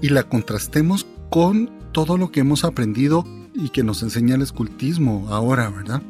[0.00, 5.26] y la contrastemos con todo lo que hemos aprendido y que nos enseña el escultismo
[5.30, 6.02] ahora, ¿verdad?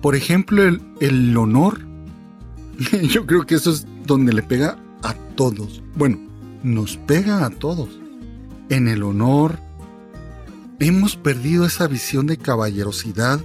[0.00, 1.80] Por ejemplo, el, el honor.
[3.08, 5.82] Yo creo que eso es donde le pega a todos.
[5.96, 6.18] Bueno,
[6.64, 7.90] nos pega a todos.
[8.70, 9.60] En el honor,
[10.80, 13.40] hemos perdido esa visión de caballerosidad.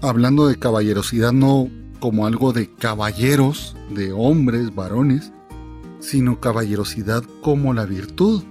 [0.00, 1.68] Hablando de caballerosidad no
[2.00, 5.30] como algo de caballeros, de hombres, varones,
[6.00, 8.42] sino caballerosidad como la virtud,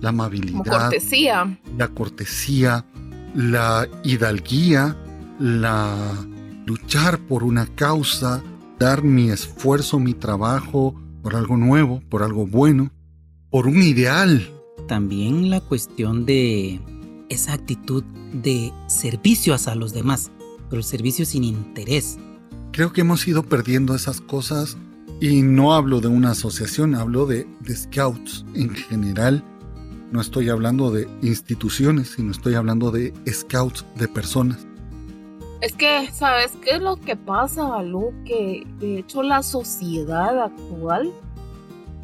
[0.00, 1.58] la amabilidad, cortesía.
[1.76, 2.84] la cortesía,
[3.34, 4.96] la hidalguía,
[5.40, 6.14] la
[6.66, 8.40] luchar por una causa,
[8.78, 12.92] dar mi esfuerzo, mi trabajo por algo nuevo, por algo bueno,
[13.52, 14.50] por un ideal.
[14.88, 16.80] También la cuestión de
[17.28, 20.32] esa actitud de servicio hacia los demás,
[20.68, 22.18] pero el servicio sin interés.
[22.72, 24.78] Creo que hemos ido perdiendo esas cosas
[25.20, 29.44] y no hablo de una asociación, hablo de, de scouts en general.
[30.10, 34.66] No estoy hablando de instituciones, sino estoy hablando de scouts, de personas.
[35.60, 38.14] Es que, ¿sabes qué es lo que pasa, Balú?
[38.24, 41.12] Que de hecho la sociedad actual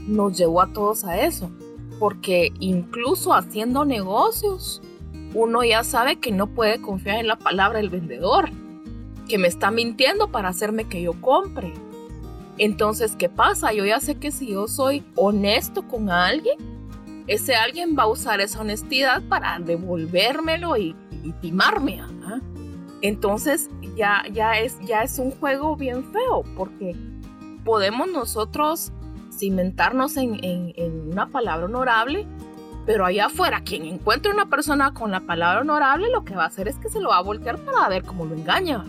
[0.08, 1.50] nos llevó a todos a eso.
[1.98, 4.82] Porque incluso haciendo negocios,
[5.34, 8.50] uno ya sabe que no puede confiar en la palabra del vendedor,
[9.28, 11.72] que me está mintiendo para hacerme que yo compre.
[12.56, 13.72] Entonces, ¿qué pasa?
[13.72, 16.56] Yo ya sé que si yo soy honesto con alguien,
[17.26, 20.96] ese alguien va a usar esa honestidad para devolvérmelo y,
[21.42, 22.00] timarme.
[23.02, 26.96] Entonces, ya, ya, es, ya es un juego bien feo, porque
[27.64, 28.92] podemos nosotros
[29.38, 30.72] cimentarnos en,
[31.10, 32.26] una palabra honorable,
[32.86, 36.46] pero allá afuera, quien encuentre una persona con la palabra honorable, lo que va a
[36.46, 38.84] hacer es que se lo va a voltear para ver cómo lo engaña.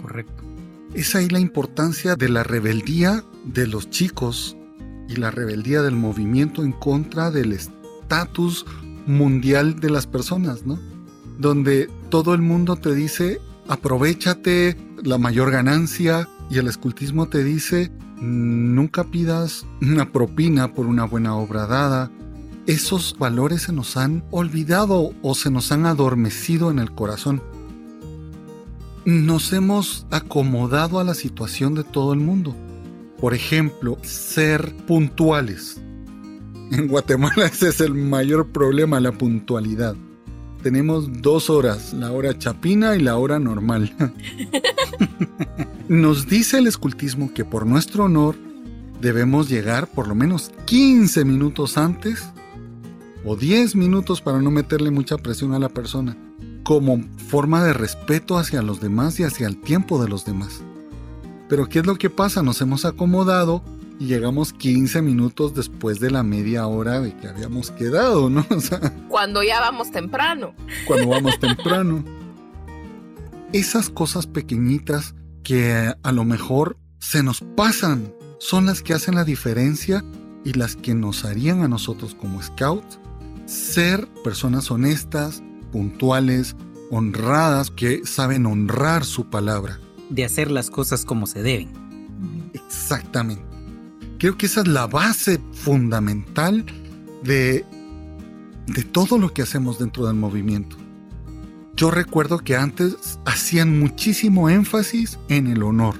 [0.00, 0.42] Correcto.
[0.94, 4.56] Es ahí la importancia de la rebeldía de los chicos
[5.08, 8.64] y la rebeldía del movimiento en contra del estatus
[9.06, 10.78] mundial de las personas, ¿no?
[11.38, 17.90] Donde todo el mundo te dice, aprovechate la mayor ganancia y el escultismo te dice,
[18.20, 22.10] nunca pidas una propina por una buena obra dada.
[22.66, 27.42] Esos valores se nos han olvidado o se nos han adormecido en el corazón.
[29.04, 32.54] Nos hemos acomodado a la situación de todo el mundo.
[33.20, 35.80] Por ejemplo, ser puntuales.
[36.70, 39.96] En Guatemala ese es el mayor problema, la puntualidad.
[40.68, 43.90] Tenemos dos horas, la hora chapina y la hora normal.
[45.88, 48.36] Nos dice el escultismo que por nuestro honor
[49.00, 52.28] debemos llegar por lo menos 15 minutos antes
[53.24, 56.18] o 10 minutos para no meterle mucha presión a la persona,
[56.64, 60.60] como forma de respeto hacia los demás y hacia el tiempo de los demás.
[61.48, 62.42] Pero ¿qué es lo que pasa?
[62.42, 63.64] Nos hemos acomodado
[63.98, 68.46] y llegamos 15 minutos después de la media hora de que habíamos quedado, ¿no?
[68.50, 70.54] O sea, Cuando ya vamos temprano.
[70.86, 72.04] cuando vamos temprano.
[73.52, 79.24] Esas cosas pequeñitas que a lo mejor se nos pasan son las que hacen la
[79.24, 80.04] diferencia
[80.44, 82.98] y las que nos harían a nosotros como scouts
[83.46, 85.42] ser personas honestas,
[85.72, 86.54] puntuales,
[86.90, 89.80] honradas, que saben honrar su palabra.
[90.10, 91.72] De hacer las cosas como se deben.
[92.52, 93.47] Exactamente.
[94.18, 96.64] Creo que esa es la base fundamental
[97.22, 97.64] de,
[98.66, 100.76] de todo lo que hacemos dentro del movimiento.
[101.76, 105.94] Yo recuerdo que antes hacían muchísimo énfasis en el honor.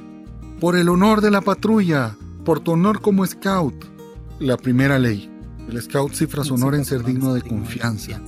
[0.58, 3.74] Por el honor de la patrulla, por tu honor como scout.
[4.40, 5.30] La primera ley.
[5.68, 8.20] El scout cifra su honor en ser digno de confianza.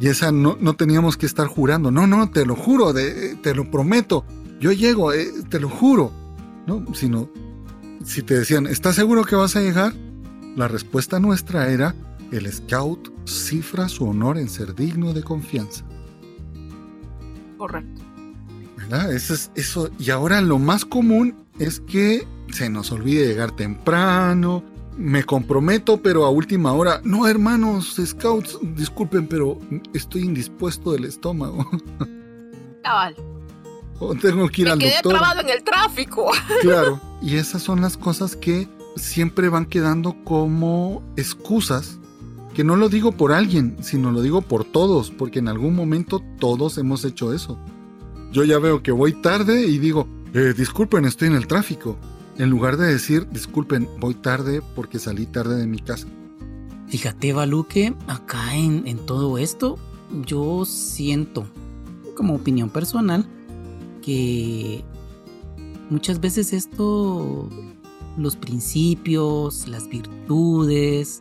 [0.00, 1.92] Y esa no, no teníamos que estar jurando.
[1.92, 4.24] No, no, te lo juro, de- te lo prometo.
[4.60, 6.10] Yo llego, eh, te lo juro.
[6.66, 7.28] No, sino
[8.04, 9.92] si te decían, ¿estás seguro que vas a llegar?
[10.56, 11.94] La respuesta nuestra era,
[12.30, 15.84] el scout cifra su honor en ser digno de confianza.
[17.58, 18.02] Correcto.
[18.76, 19.12] ¿Verdad?
[19.12, 19.90] Eso es eso.
[19.98, 24.62] Y ahora lo más común es que se nos olvide llegar temprano.
[24.96, 27.00] Me comprometo, pero a última hora.
[27.04, 29.58] No, hermanos, scouts, disculpen, pero
[29.92, 31.68] estoy indispuesto del estómago.
[32.82, 33.16] Cabal.
[33.98, 35.12] o tengo que ir Me al quedé doctor.
[35.14, 36.30] trabado en el tráfico.
[36.60, 37.00] Claro.
[37.24, 41.98] Y esas son las cosas que siempre van quedando como excusas.
[42.54, 46.20] Que no lo digo por alguien, sino lo digo por todos, porque en algún momento
[46.38, 47.58] todos hemos hecho eso.
[48.30, 51.96] Yo ya veo que voy tarde y digo, "Eh, disculpen, estoy en el tráfico.
[52.36, 56.06] En lugar de decir, disculpen, voy tarde porque salí tarde de mi casa.
[56.88, 59.78] Fíjate, Balú, que acá en todo esto,
[60.26, 61.46] yo siento,
[62.16, 63.26] como opinión personal,
[64.02, 64.84] que
[65.90, 67.48] muchas veces esto,
[68.16, 71.20] los principios, las virtudes,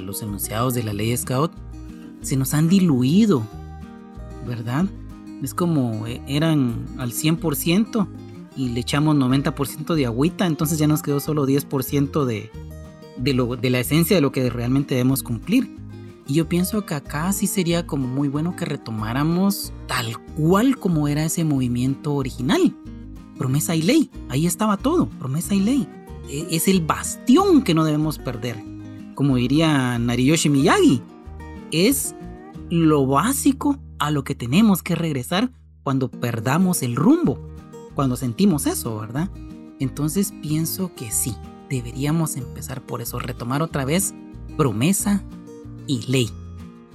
[0.00, 1.52] los enunciados de la ley Scout
[2.22, 3.42] se nos han diluido,
[4.46, 4.86] ¿verdad?
[5.42, 8.06] Es como eh, eran al 100%
[8.56, 12.50] y le echamos 90% de agüita, entonces ya nos quedó solo 10% de,
[13.16, 15.76] de, lo, de la esencia de lo que realmente debemos cumplir.
[16.26, 21.08] Y yo pienso que acá sí sería como muy bueno que retomáramos tal cual como
[21.08, 22.76] era ese movimiento original.
[23.40, 25.88] Promesa y ley, ahí estaba todo, promesa y ley.
[26.28, 28.62] E, es el bastión que no debemos perder.
[29.14, 31.00] Como diría Nariyoshi Miyagi,
[31.70, 32.14] es
[32.68, 35.50] lo básico a lo que tenemos que regresar
[35.82, 37.40] cuando perdamos el rumbo,
[37.94, 39.30] cuando sentimos eso, ¿verdad?
[39.78, 41.34] Entonces pienso que sí,
[41.70, 44.12] deberíamos empezar por eso, retomar otra vez
[44.58, 45.24] promesa
[45.86, 46.30] y ley.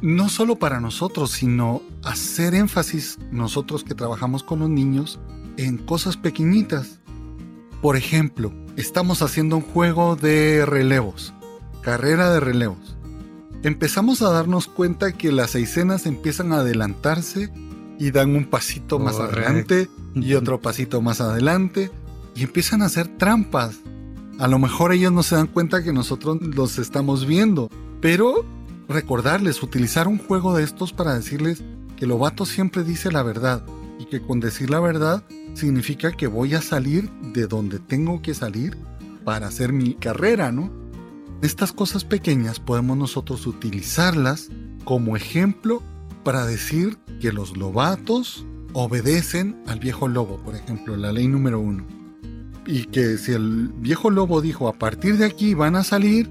[0.04, 5.20] No solo para nosotros, sino hacer énfasis nosotros que trabajamos con los niños
[5.58, 6.99] en cosas pequeñitas.
[7.82, 11.34] Por ejemplo, estamos haciendo un juego de relevos,
[11.82, 12.95] carrera de relevos
[13.68, 17.51] empezamos a darnos cuenta que las escenas empiezan a adelantarse
[17.97, 21.89] y dan un pasito más adelante y otro pasito más adelante
[22.36, 23.80] y empiezan a hacer trampas.
[24.38, 28.45] A lo mejor ellos no se dan cuenta que nosotros los estamos viendo, pero
[28.88, 31.64] recordarles, utilizar un juego de estos para decirles
[31.97, 33.66] que Lobato siempre dice la verdad
[34.06, 38.78] que con decir la verdad significa que voy a salir de donde tengo que salir
[39.24, 40.72] para hacer mi carrera, ¿no?
[41.41, 44.49] Estas cosas pequeñas podemos nosotros utilizarlas
[44.84, 45.84] como ejemplo
[46.24, 51.86] para decir que los lobatos obedecen al viejo lobo, por ejemplo, la ley número uno.
[52.66, 56.30] Y que si el viejo lobo dijo a partir de aquí van a salir,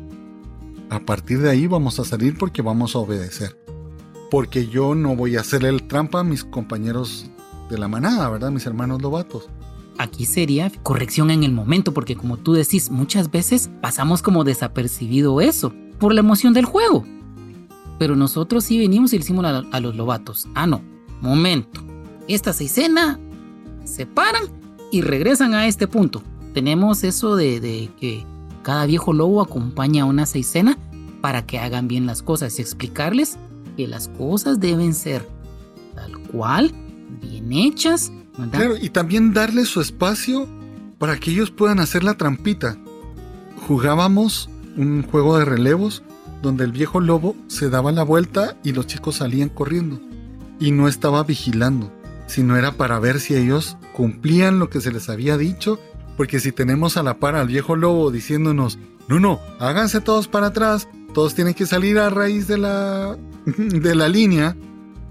[0.90, 3.58] a partir de ahí vamos a salir porque vamos a obedecer.
[4.30, 7.30] Porque yo no voy a hacerle el trampa a mis compañeros
[7.68, 8.50] de la manada, ¿verdad?
[8.50, 9.48] Mis hermanos lobatos.
[9.98, 15.40] Aquí sería corrección en el momento, porque como tú decís, muchas veces pasamos como desapercibido
[15.40, 17.04] eso, por la emoción del juego.
[17.98, 20.48] Pero nosotros sí venimos y le hicimos a, los lobatos.
[20.54, 20.82] Ah, no,
[21.20, 21.80] momento.
[22.26, 23.20] Esta seisena
[23.84, 24.44] se paran
[24.90, 26.22] y regresan a este punto.
[26.54, 28.24] Tenemos eso de, que
[28.62, 30.76] cada viejo lobo acompaña a una seisena
[31.20, 33.38] para que hagan bien las cosas y explicarles
[33.76, 35.28] que las cosas deben ser
[35.94, 36.74] tal cual,
[37.20, 38.12] bien hechas
[38.80, 40.48] y también darle su espacio
[40.98, 42.76] para que ellos puedan hacer la trampita.
[43.66, 46.02] Jugábamos un juego de relevos
[46.42, 50.00] donde el viejo lobo se daba la vuelta y los chicos salían corriendo.
[50.60, 51.92] Y no estaba vigilando,
[52.26, 55.80] sino era para ver si ellos cumplían lo que se les había dicho,
[56.16, 60.48] porque si tenemos a la par al viejo lobo diciéndonos, no, no, háganse todos para
[60.48, 64.56] atrás, todos tienen que salir a raíz de la, de la línea,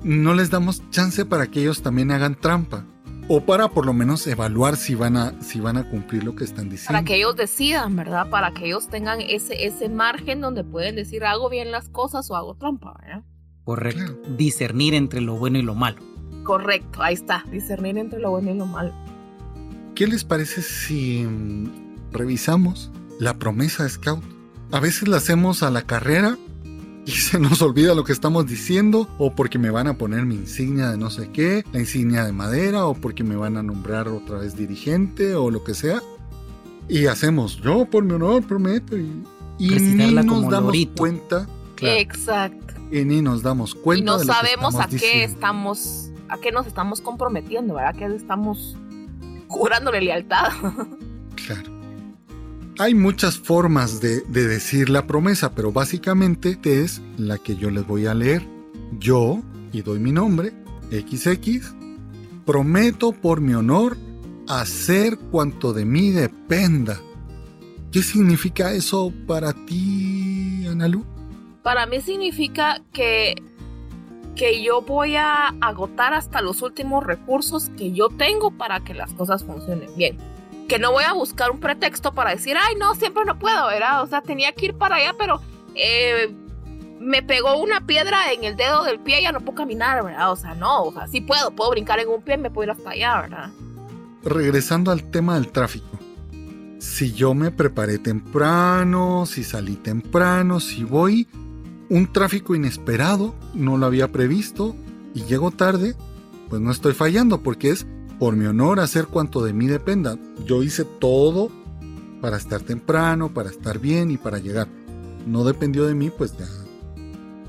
[0.04, 2.86] no les damos chance para que ellos también hagan trampa
[3.28, 6.43] o para por lo menos evaluar si van a si van a cumplir lo que
[6.43, 6.93] están diciendo.
[6.93, 8.30] Para que ellos decidan, ¿verdad?
[8.30, 12.36] Para que ellos tengan ese ese margen donde pueden decir hago bien las cosas o
[12.36, 13.24] hago trampa, ¿verdad?
[13.64, 14.20] Correcto.
[14.38, 16.01] Discernir entre lo bueno y lo malo.
[16.43, 18.93] Correcto, ahí está, discernir entre lo bueno y lo malo.
[19.95, 24.24] ¿Qué les parece si mm, revisamos la promesa de Scout?
[24.72, 26.38] A veces la hacemos a la carrera
[27.06, 30.36] y se nos olvida lo que estamos diciendo, o porque me van a poner mi
[30.36, 34.08] insignia de no sé qué, la insignia de madera, o porque me van a nombrar
[34.08, 36.01] otra vez dirigente, o lo que sea.
[36.88, 39.24] Y hacemos, yo por mi honor prometo, y,
[39.60, 41.47] ni nos damos cuenta.
[41.82, 42.74] Exacto.
[42.91, 44.01] Y ni nos damos cuenta.
[44.01, 47.95] Y no sabemos a qué estamos, a qué nos estamos comprometiendo, ¿verdad?
[47.95, 48.78] A qué estamos
[49.47, 50.51] jurándole lealtad.
[51.47, 51.72] Claro.
[52.80, 58.07] Hay muchas formas de, decir la promesa, pero básicamente es la que yo les voy
[58.07, 58.47] a leer.
[58.97, 60.53] Yo, y doy mi nombre,
[60.89, 61.76] XX,
[62.45, 63.95] prometo por mi honor
[64.47, 66.99] hacer cuanto de mí dependa.
[67.91, 71.05] ¿Qué significa eso para ti, Analu?
[71.61, 73.36] Para mí significa que,
[74.36, 79.13] que yo voy a agotar hasta los últimos recursos que yo tengo para que las
[79.13, 80.32] cosas funcionen bien
[80.68, 84.03] que no voy a buscar un pretexto para decir, ay, no, siempre no puedo, ¿verdad?
[84.03, 85.41] O sea, tenía que ir para allá, pero
[85.76, 86.34] eh,
[86.99, 90.32] me pegó una piedra en el dedo del pie y ya no puedo caminar, ¿verdad?
[90.32, 92.66] O sea, no, o sea, sí puedo, puedo brincar en un pie y me puedo
[92.66, 93.49] ir hasta allá, ¿verdad?
[94.24, 95.99] Regresando al tema del tráfico.
[96.80, 101.28] Si yo me preparé temprano, si salí temprano, si voy,
[101.89, 104.76] un tráfico inesperado, no lo había previsto
[105.14, 105.95] y llego tarde,
[106.49, 107.86] pues no estoy fallando porque es
[108.24, 110.17] por mi honor hacer cuanto de mí dependa.
[110.45, 111.51] Yo hice todo
[112.21, 114.69] para estar temprano, para estar bien y para llegar.
[115.28, 116.47] No dependió de mí, pues ya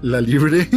[0.02, 0.68] la libré.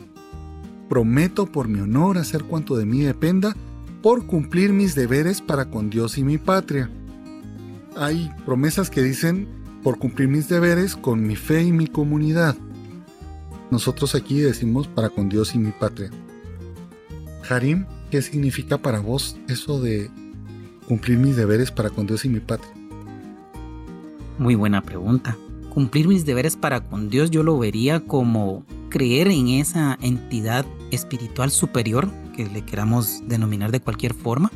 [0.90, 3.56] Prometo por mi honor hacer cuanto de mí dependa
[4.02, 6.90] por cumplir mis deberes para con Dios y mi patria.
[7.96, 9.48] Hay promesas que dicen
[9.82, 12.54] por cumplir mis deberes con mi fe y mi comunidad.
[13.70, 16.10] Nosotros aquí decimos para con Dios y mi patria.
[17.48, 20.10] Harim, ¿qué significa para vos eso de
[20.86, 22.72] cumplir mis deberes para con Dios y mi patria?
[24.38, 25.36] Muy buena pregunta.
[25.70, 31.50] Cumplir mis deberes para con Dios yo lo vería como creer en esa entidad espiritual
[31.50, 34.50] superior, que le queramos denominar de cualquier forma,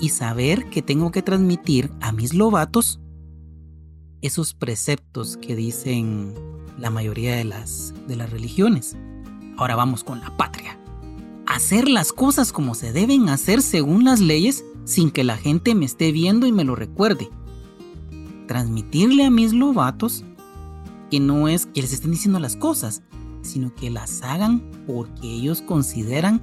[0.00, 3.00] y saber que tengo que transmitir a mis lobatos
[4.22, 6.34] esos preceptos que dicen
[6.78, 8.96] la mayoría de las, de las religiones.
[9.56, 10.79] Ahora vamos con la patria.
[11.50, 15.84] Hacer las cosas como se deben hacer según las leyes sin que la gente me
[15.84, 17.28] esté viendo y me lo recuerde.
[18.46, 20.24] Transmitirle a mis lobatos
[21.10, 23.02] que no es que les estén diciendo las cosas,
[23.42, 26.40] sino que las hagan porque ellos consideran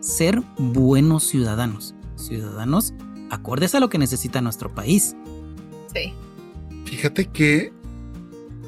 [0.00, 1.94] ser buenos ciudadanos.
[2.16, 2.92] Ciudadanos
[3.30, 5.16] acordes a lo que necesita nuestro país.
[5.94, 6.12] Sí.
[6.84, 7.72] Fíjate que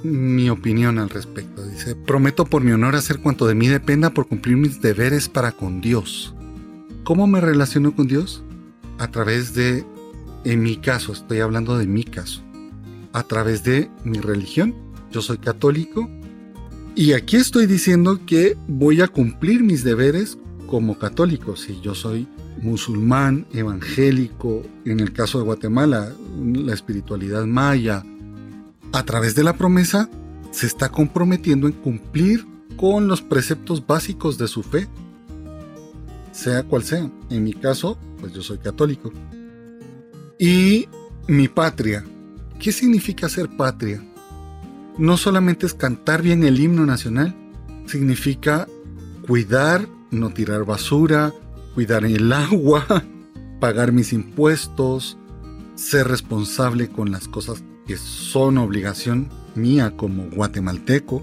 [0.05, 1.65] mi opinión al respecto.
[1.65, 5.53] Dice, prometo por mi honor hacer cuanto de mí dependa por cumplir mis deberes para
[5.53, 6.35] con Dios.
[7.05, 8.43] ¿Cómo me relaciono con Dios?
[8.99, 9.85] A través de,
[10.45, 12.43] en mi caso, estoy hablando de mi caso,
[13.13, 14.75] a través de mi religión.
[15.11, 16.09] Yo soy católico
[16.95, 21.57] y aquí estoy diciendo que voy a cumplir mis deberes como católico.
[21.57, 22.29] Si yo soy
[22.61, 28.05] musulmán, evangélico, en el caso de Guatemala, la espiritualidad maya,
[28.93, 30.09] a través de la promesa,
[30.51, 34.87] se está comprometiendo en cumplir con los preceptos básicos de su fe,
[36.31, 37.11] sea cual sea.
[37.31, 39.13] En mi caso, pues yo soy católico.
[40.39, 40.89] Y
[41.27, 42.05] mi patria.
[42.59, 44.03] ¿Qué significa ser patria?
[44.99, 47.35] No solamente es cantar bien el himno nacional,
[47.87, 48.69] significa
[49.27, 51.33] cuidar, no tirar basura,
[51.75, 52.87] cuidar el agua,
[53.61, 55.17] pagar mis impuestos,
[55.75, 61.23] ser responsable con las cosas que son obligación mía como guatemalteco.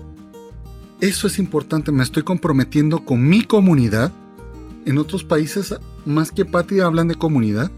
[1.01, 4.11] Eso es importante, me estoy comprometiendo con mi comunidad.
[4.85, 7.71] En otros países, más que patria, hablan de comunidad.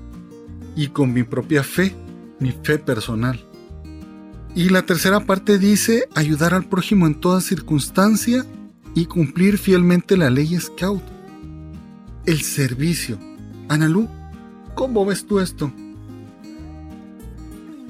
[0.76, 1.96] Y con mi propia fe,
[2.40, 3.46] mi fe personal.
[4.56, 8.46] Y la tercera parte dice ayudar al prójimo en toda circunstancia
[8.96, 11.04] y cumplir fielmente la ley Scout.
[12.26, 13.18] El servicio.
[13.70, 14.10] Analú,
[14.76, 15.72] ¿cómo ves tú esto?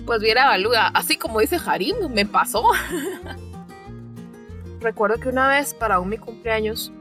[0.06, 2.64] Pues viera, Baluga, así como dice Harim, me pasó.
[4.82, 6.91] Recuerdo que una vez para un mi cumpleaños,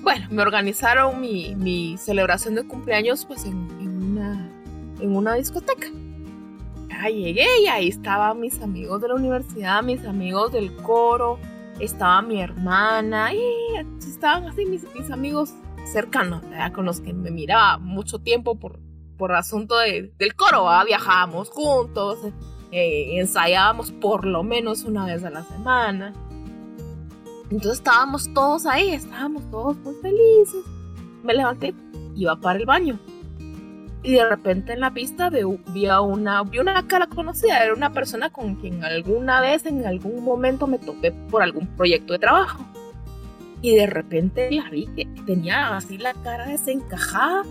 [0.00, 4.50] bueno, me organizaron mi, celebración de cumpleaños pues en, una,
[5.00, 5.86] en una discoteca.
[7.00, 11.38] Ahí llegué y ahí estaban mis amigos de la universidad, mis amigos del coro,
[11.78, 13.40] estaba mi hermana y
[14.00, 15.54] estaban así mis, mis amigos
[15.92, 16.42] cercanos,
[16.74, 18.80] con los que me miraba mucho tiempo por,
[19.18, 22.18] por asunto del coro, viajábamos juntos,
[22.70, 26.14] eh, ensayábamos por lo menos una vez a la semana.
[27.50, 30.64] Entonces estábamos todos ahí, estábamos todos muy felices.
[31.22, 31.74] Me levanté,
[32.14, 32.98] iba para el baño.
[34.02, 37.92] Y de repente en la pista vi, a una, vi una cara conocida, era una
[37.92, 42.64] persona con quien alguna vez, en algún momento me topé por algún proyecto de trabajo.
[43.60, 47.42] Y de repente la vi que tenía así la cara desencajada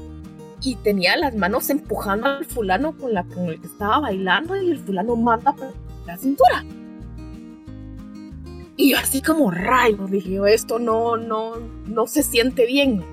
[0.62, 4.72] y tenía las manos empujando al fulano con, la, con el que estaba bailando y
[4.72, 5.74] el fulano manda por
[6.06, 6.66] la cintura.
[8.76, 11.56] Y yo así como rayos, dije, esto no, no,
[11.86, 13.04] no se siente bien.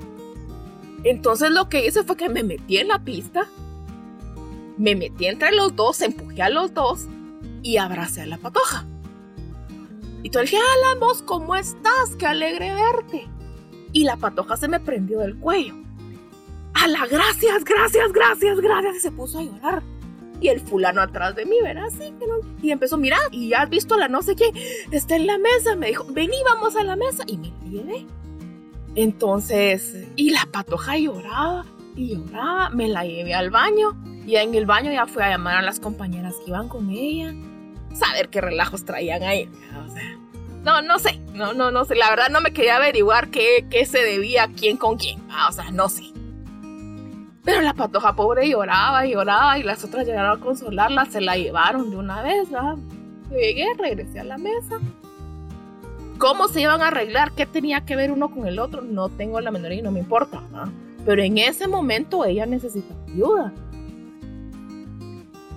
[1.05, 3.47] Entonces lo que hice fue que me metí en la pista,
[4.76, 7.07] me metí entre los dos, empujé a los dos
[7.62, 8.86] y abracé a la patoja.
[10.22, 12.16] Y tú le dije, hola vos, ¿cómo estás?
[12.18, 13.28] Qué alegre verte.
[13.92, 15.84] Y la patoja se me prendió del cuello.
[16.75, 18.97] ¡Hala, gracias, gracias, gracias, gracias!
[18.97, 19.83] Y se puso a llorar.
[20.41, 21.87] Y el fulano atrás de mí, ¿verdad?
[21.87, 22.41] Así que no.
[22.61, 24.51] Y empezó, mira, y has visto la no sé qué,
[24.91, 25.77] está en la mesa.
[25.77, 27.25] Me dijo, vení, vamos a la mesa.
[27.27, 28.07] Y me llevé.
[28.97, 31.64] Entonces, y la patoja lloraba
[31.97, 32.70] y lloraba.
[32.70, 33.97] Me la llevé al baño.
[34.27, 37.33] Y en el baño ya fui a llamar a las compañeras que iban con ella.
[37.95, 39.49] Saber qué relajos traían ahí.
[39.77, 41.20] O no, no sé.
[41.35, 41.95] No, no, no sé.
[41.95, 45.22] La verdad no me quería averiguar qué, qué se debía quién con quién.
[45.31, 46.14] Ah, o sea, no sé.
[47.45, 51.36] Pero la patoja pobre lloraba y lloraba y las otras llegaron a consolarla, se la
[51.36, 52.76] llevaron de una vez, ¿verdad?
[53.30, 54.78] Llegué, regresé a la mesa.
[56.16, 57.32] ¿Cómo se iban a arreglar?
[57.32, 58.80] ¿Qué tenía que ver uno con el otro?
[58.80, 60.42] No tengo la menor y no me importa.
[61.05, 63.53] Pero en ese momento ella necesitaba ayuda.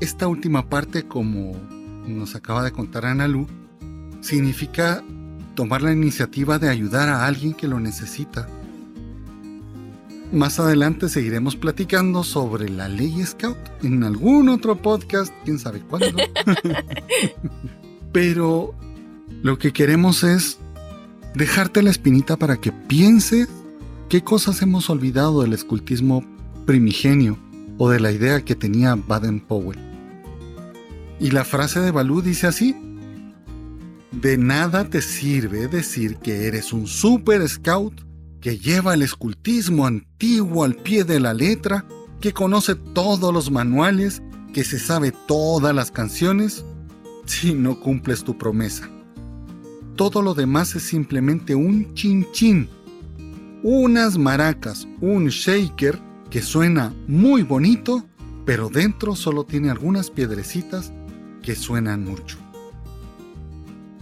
[0.01, 1.53] Esta última parte, como
[2.05, 3.47] nos acaba de contar Ana Lu,
[4.19, 5.03] significa
[5.55, 8.47] tomar la iniciativa de ayudar a alguien que lo necesita
[10.31, 16.17] más adelante seguiremos platicando sobre la ley Scout en algún otro podcast, quién sabe cuándo.
[18.11, 18.73] Pero
[19.41, 20.59] lo que queremos es
[21.33, 23.47] dejarte la espinita para que pienses
[24.09, 26.23] qué cosas hemos olvidado del escultismo
[26.65, 27.37] primigenio
[27.77, 29.79] o de la idea que tenía Baden Powell.
[31.19, 32.75] Y la frase de Balú dice así:
[34.11, 38.06] De nada te sirve decir que eres un super scout
[38.41, 41.85] que lleva el escultismo antiguo al pie de la letra,
[42.21, 44.21] que conoce todos los manuales,
[44.53, 46.65] que se sabe todas las canciones,
[47.25, 48.89] si no cumples tu promesa.
[49.95, 52.69] Todo lo demás es simplemente un chin chin,
[53.63, 58.05] unas maracas, un shaker que suena muy bonito,
[58.45, 60.93] pero dentro solo tiene algunas piedrecitas
[61.41, 62.37] que suenan mucho.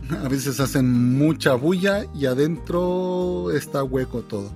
[0.24, 4.51] A veces hacen mucha bulla y adentro está hueco todo.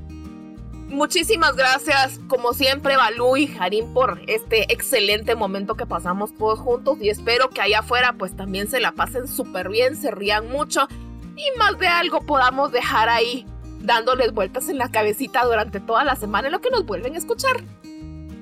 [0.89, 6.97] Muchísimas gracias, como siempre, Balú y Harim, por este excelente momento que pasamos todos juntos.
[7.00, 10.88] Y espero que allá afuera, pues también se la pasen súper bien, se rían mucho
[11.36, 13.45] y más de algo podamos dejar ahí
[13.82, 17.18] dándoles vueltas en la cabecita durante toda la semana en lo que nos vuelven a
[17.18, 17.64] escuchar.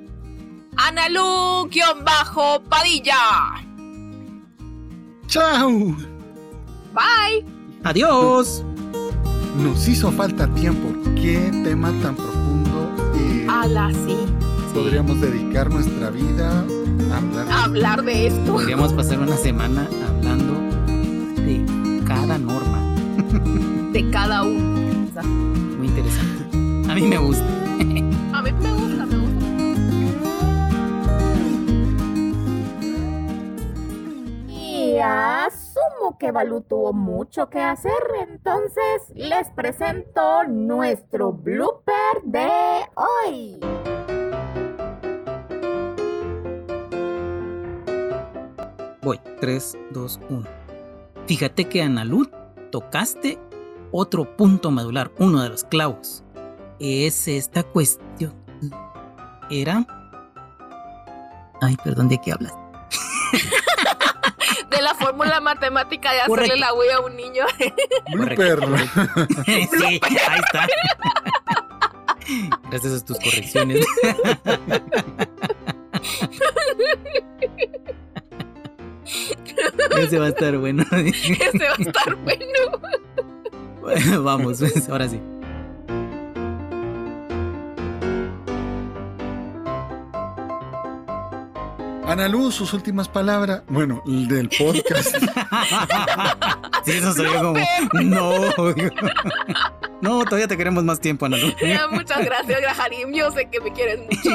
[0.75, 3.63] Analu-Padilla.
[5.27, 5.69] ¡Chao!
[6.93, 7.45] Bye.
[7.83, 8.63] Adiós.
[9.61, 10.89] Nos hizo falta tiempo.
[11.15, 12.91] Qué tema tan profundo.
[13.15, 14.15] Eh, Ala, sí.
[14.73, 16.63] Podríamos dedicar nuestra vida
[17.11, 18.51] a hablar de, hablar de esto.
[18.53, 20.53] Podríamos pasar una semana hablando
[21.43, 21.65] de
[22.05, 22.79] cada norma.
[23.91, 24.79] de cada uno.
[25.77, 26.45] Muy interesante.
[26.91, 27.45] A mí me gusta.
[28.33, 28.78] a mí me gusta.
[35.01, 37.91] Asumo que Balú tuvo mucho que hacer,
[38.27, 42.49] entonces les presento nuestro blooper de
[42.95, 43.59] hoy.
[49.01, 50.47] Voy, 3, 2, 1.
[51.25, 52.29] Fíjate que Analú
[52.71, 53.39] tocaste
[53.91, 56.23] otro punto medular, uno de los clavos.
[56.79, 58.33] Es esta cuestión.
[59.49, 59.85] Era...
[61.61, 62.53] Ay, perdón, ¿de qué hablas?
[64.69, 67.45] de la fórmula matemática de hacerle la huella a un niño.
[68.35, 68.77] perro.
[69.45, 70.67] sí, ahí está.
[72.69, 73.85] Gracias a tus correcciones.
[79.97, 80.83] Ese va a estar bueno.
[80.91, 82.45] Ese va a estar bueno.
[83.81, 85.19] bueno vamos, ahora sí.
[92.19, 93.61] Ana Luz, sus últimas palabras.
[93.69, 95.15] Bueno, del podcast.
[96.85, 97.59] sí, eso soy yo como.
[98.03, 98.41] No.
[100.01, 101.55] No, todavía te queremos más tiempo, Ana Luz.
[101.91, 103.13] Muchas gracias, Grajarim.
[103.13, 104.31] Yo sé que me quieres mucho.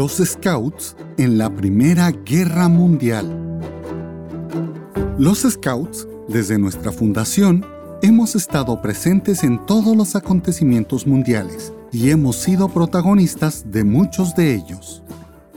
[0.06, 3.60] Los Scouts en la Primera Guerra Mundial.
[5.18, 7.66] Los Scouts, desde nuestra fundación,
[8.04, 14.54] hemos estado presentes en todos los acontecimientos mundiales y hemos sido protagonistas de muchos de
[14.54, 15.02] ellos.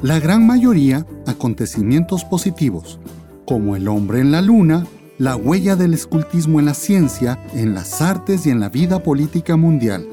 [0.00, 2.98] La gran mayoría acontecimientos positivos,
[3.44, 4.86] como el hombre en la luna,
[5.18, 9.56] la huella del escultismo en la ciencia, en las artes y en la vida política
[9.56, 10.08] mundial.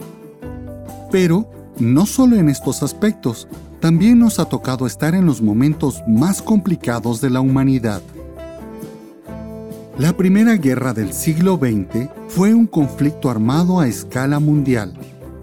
[1.09, 3.47] Pero no solo en estos aspectos,
[3.85, 8.01] también nos ha tocado estar en los momentos más complicados de la humanidad.
[9.99, 14.97] La Primera Guerra del siglo XX fue un conflicto armado a escala mundial,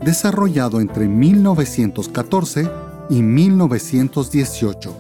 [0.04, 2.68] desarrollado entre 1914
[3.10, 4.92] y 1918.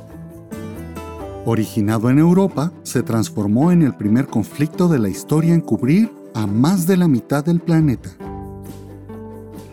[1.44, 6.46] Originado en Europa, se transformó en el primer conflicto de la historia en cubrir a
[6.46, 8.10] más de la mitad del planeta.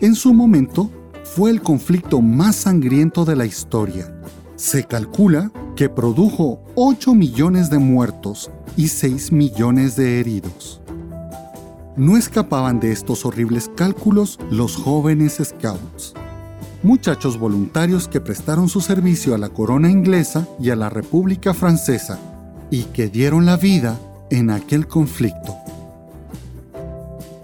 [0.00, 0.90] En su momento,
[1.34, 4.12] fue el conflicto más sangriento de la historia.
[4.56, 10.82] Se calcula que produjo 8 millones de muertos y 6 millones de heridos.
[11.96, 16.14] No escapaban de estos horribles cálculos los jóvenes scouts,
[16.82, 22.18] muchachos voluntarios que prestaron su servicio a la corona inglesa y a la República Francesa
[22.72, 24.00] y que dieron la vida
[24.30, 25.59] en aquel conflicto.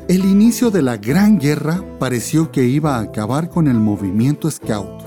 [0.09, 5.03] El inicio de la Gran Guerra pareció que iba a acabar con el movimiento scout,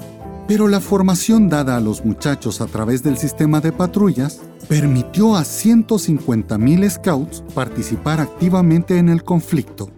[0.46, 5.44] pero la formación dada a los muchachos a través del sistema de patrullas permitió a
[5.44, 9.90] 150.000 scouts participar activamente en el conflicto.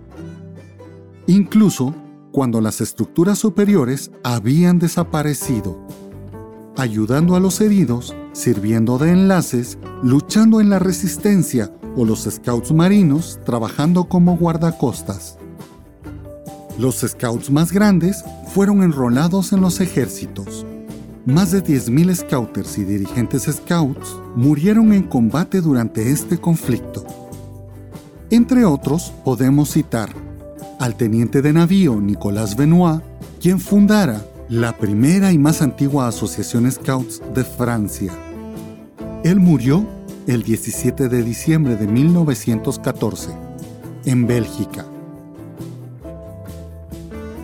[1.26, 1.96] Incluso
[2.32, 5.80] cuando las estructuras superiores habían desaparecido,
[6.78, 13.40] ayudando a los heridos, sirviendo de enlaces, luchando en la resistencia o los scouts marinos
[13.46, 15.38] trabajando como guardacostas.
[16.78, 18.24] Los scouts más grandes
[18.54, 20.66] fueron enrolados en los ejércitos.
[21.26, 27.06] Más de 10.000 scouters y dirigentes scouts murieron en combate durante este conflicto.
[28.32, 30.10] Entre otros, podemos citar
[30.80, 33.02] al teniente de navío Nicolas Benoit,
[33.40, 38.12] quien fundara la primera y más antigua asociación Scouts de Francia.
[39.24, 39.86] Él murió
[40.28, 43.32] el 17 de diciembre de 1914,
[44.06, 44.86] en Bélgica.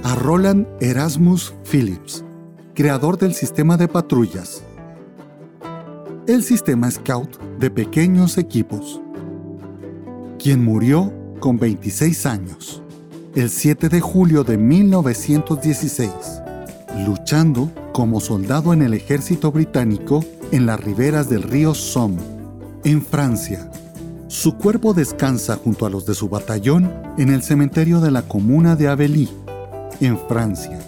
[0.03, 2.23] A Roland Erasmus Phillips,
[2.75, 4.63] creador del sistema de patrullas.
[6.27, 9.01] El sistema Scout de pequeños equipos,
[10.37, 12.83] quien murió con 26 años,
[13.35, 16.11] el 7 de julio de 1916,
[17.07, 22.36] luchando como soldado en el ejército británico en las riberas del río Somme
[22.83, 23.69] en Francia.
[24.27, 28.75] Su cuerpo descansa junto a los de su batallón en el cementerio de la comuna
[28.75, 29.29] de Avelí,
[29.99, 30.79] en Francia.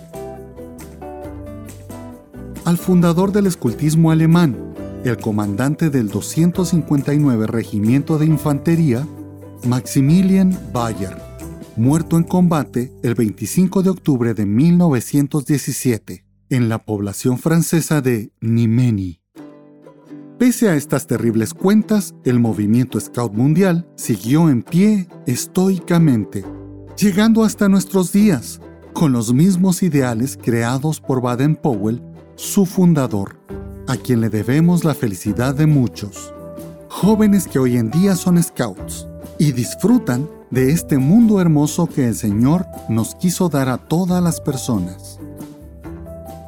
[2.65, 4.57] Al fundador del escultismo alemán,
[5.03, 9.07] el comandante del 259 Regimiento de Infantería,
[9.65, 11.17] Maximilian Bayer,
[11.77, 19.18] muerto en combate el 25 de octubre de 1917 en la población francesa de Nimeni.
[20.39, 26.45] Pese a estas terribles cuentas, el movimiento Scout Mundial siguió en pie estoicamente,
[26.97, 28.61] llegando hasta nuestros días,
[28.93, 32.01] con los mismos ideales creados por Baden-Powell,
[32.35, 33.37] su fundador,
[33.89, 36.33] a quien le debemos la felicidad de muchos.
[36.87, 39.09] Jóvenes que hoy en día son Scouts
[39.39, 44.39] y disfrutan de este mundo hermoso que el Señor nos quiso dar a todas las
[44.39, 45.19] personas.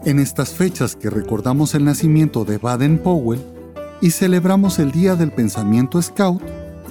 [0.06, 3.60] En estas fechas que recordamos el nacimiento de Baden-Powell,
[4.02, 6.41] y celebramos el Día del Pensamiento Scout,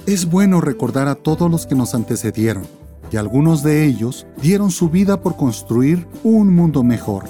[0.07, 2.63] es bueno recordar a todos los que nos antecedieron,
[3.11, 7.25] y algunos de ellos dieron su vida por construir un mundo mejor,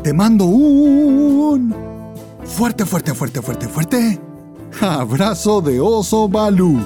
[0.02, 1.91] Te mando un
[2.44, 4.20] Fuerte, fuerte, fuerte, fuerte, fuerte.
[4.80, 6.80] Abrazo de oso Balú.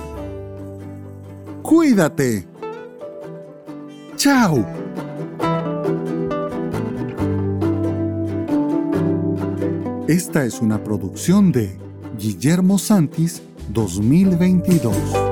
[1.63, 2.47] Cuídate.
[4.17, 4.65] Chao.
[10.09, 11.77] Esta es una producción de
[12.17, 15.26] Guillermo Santis 2022.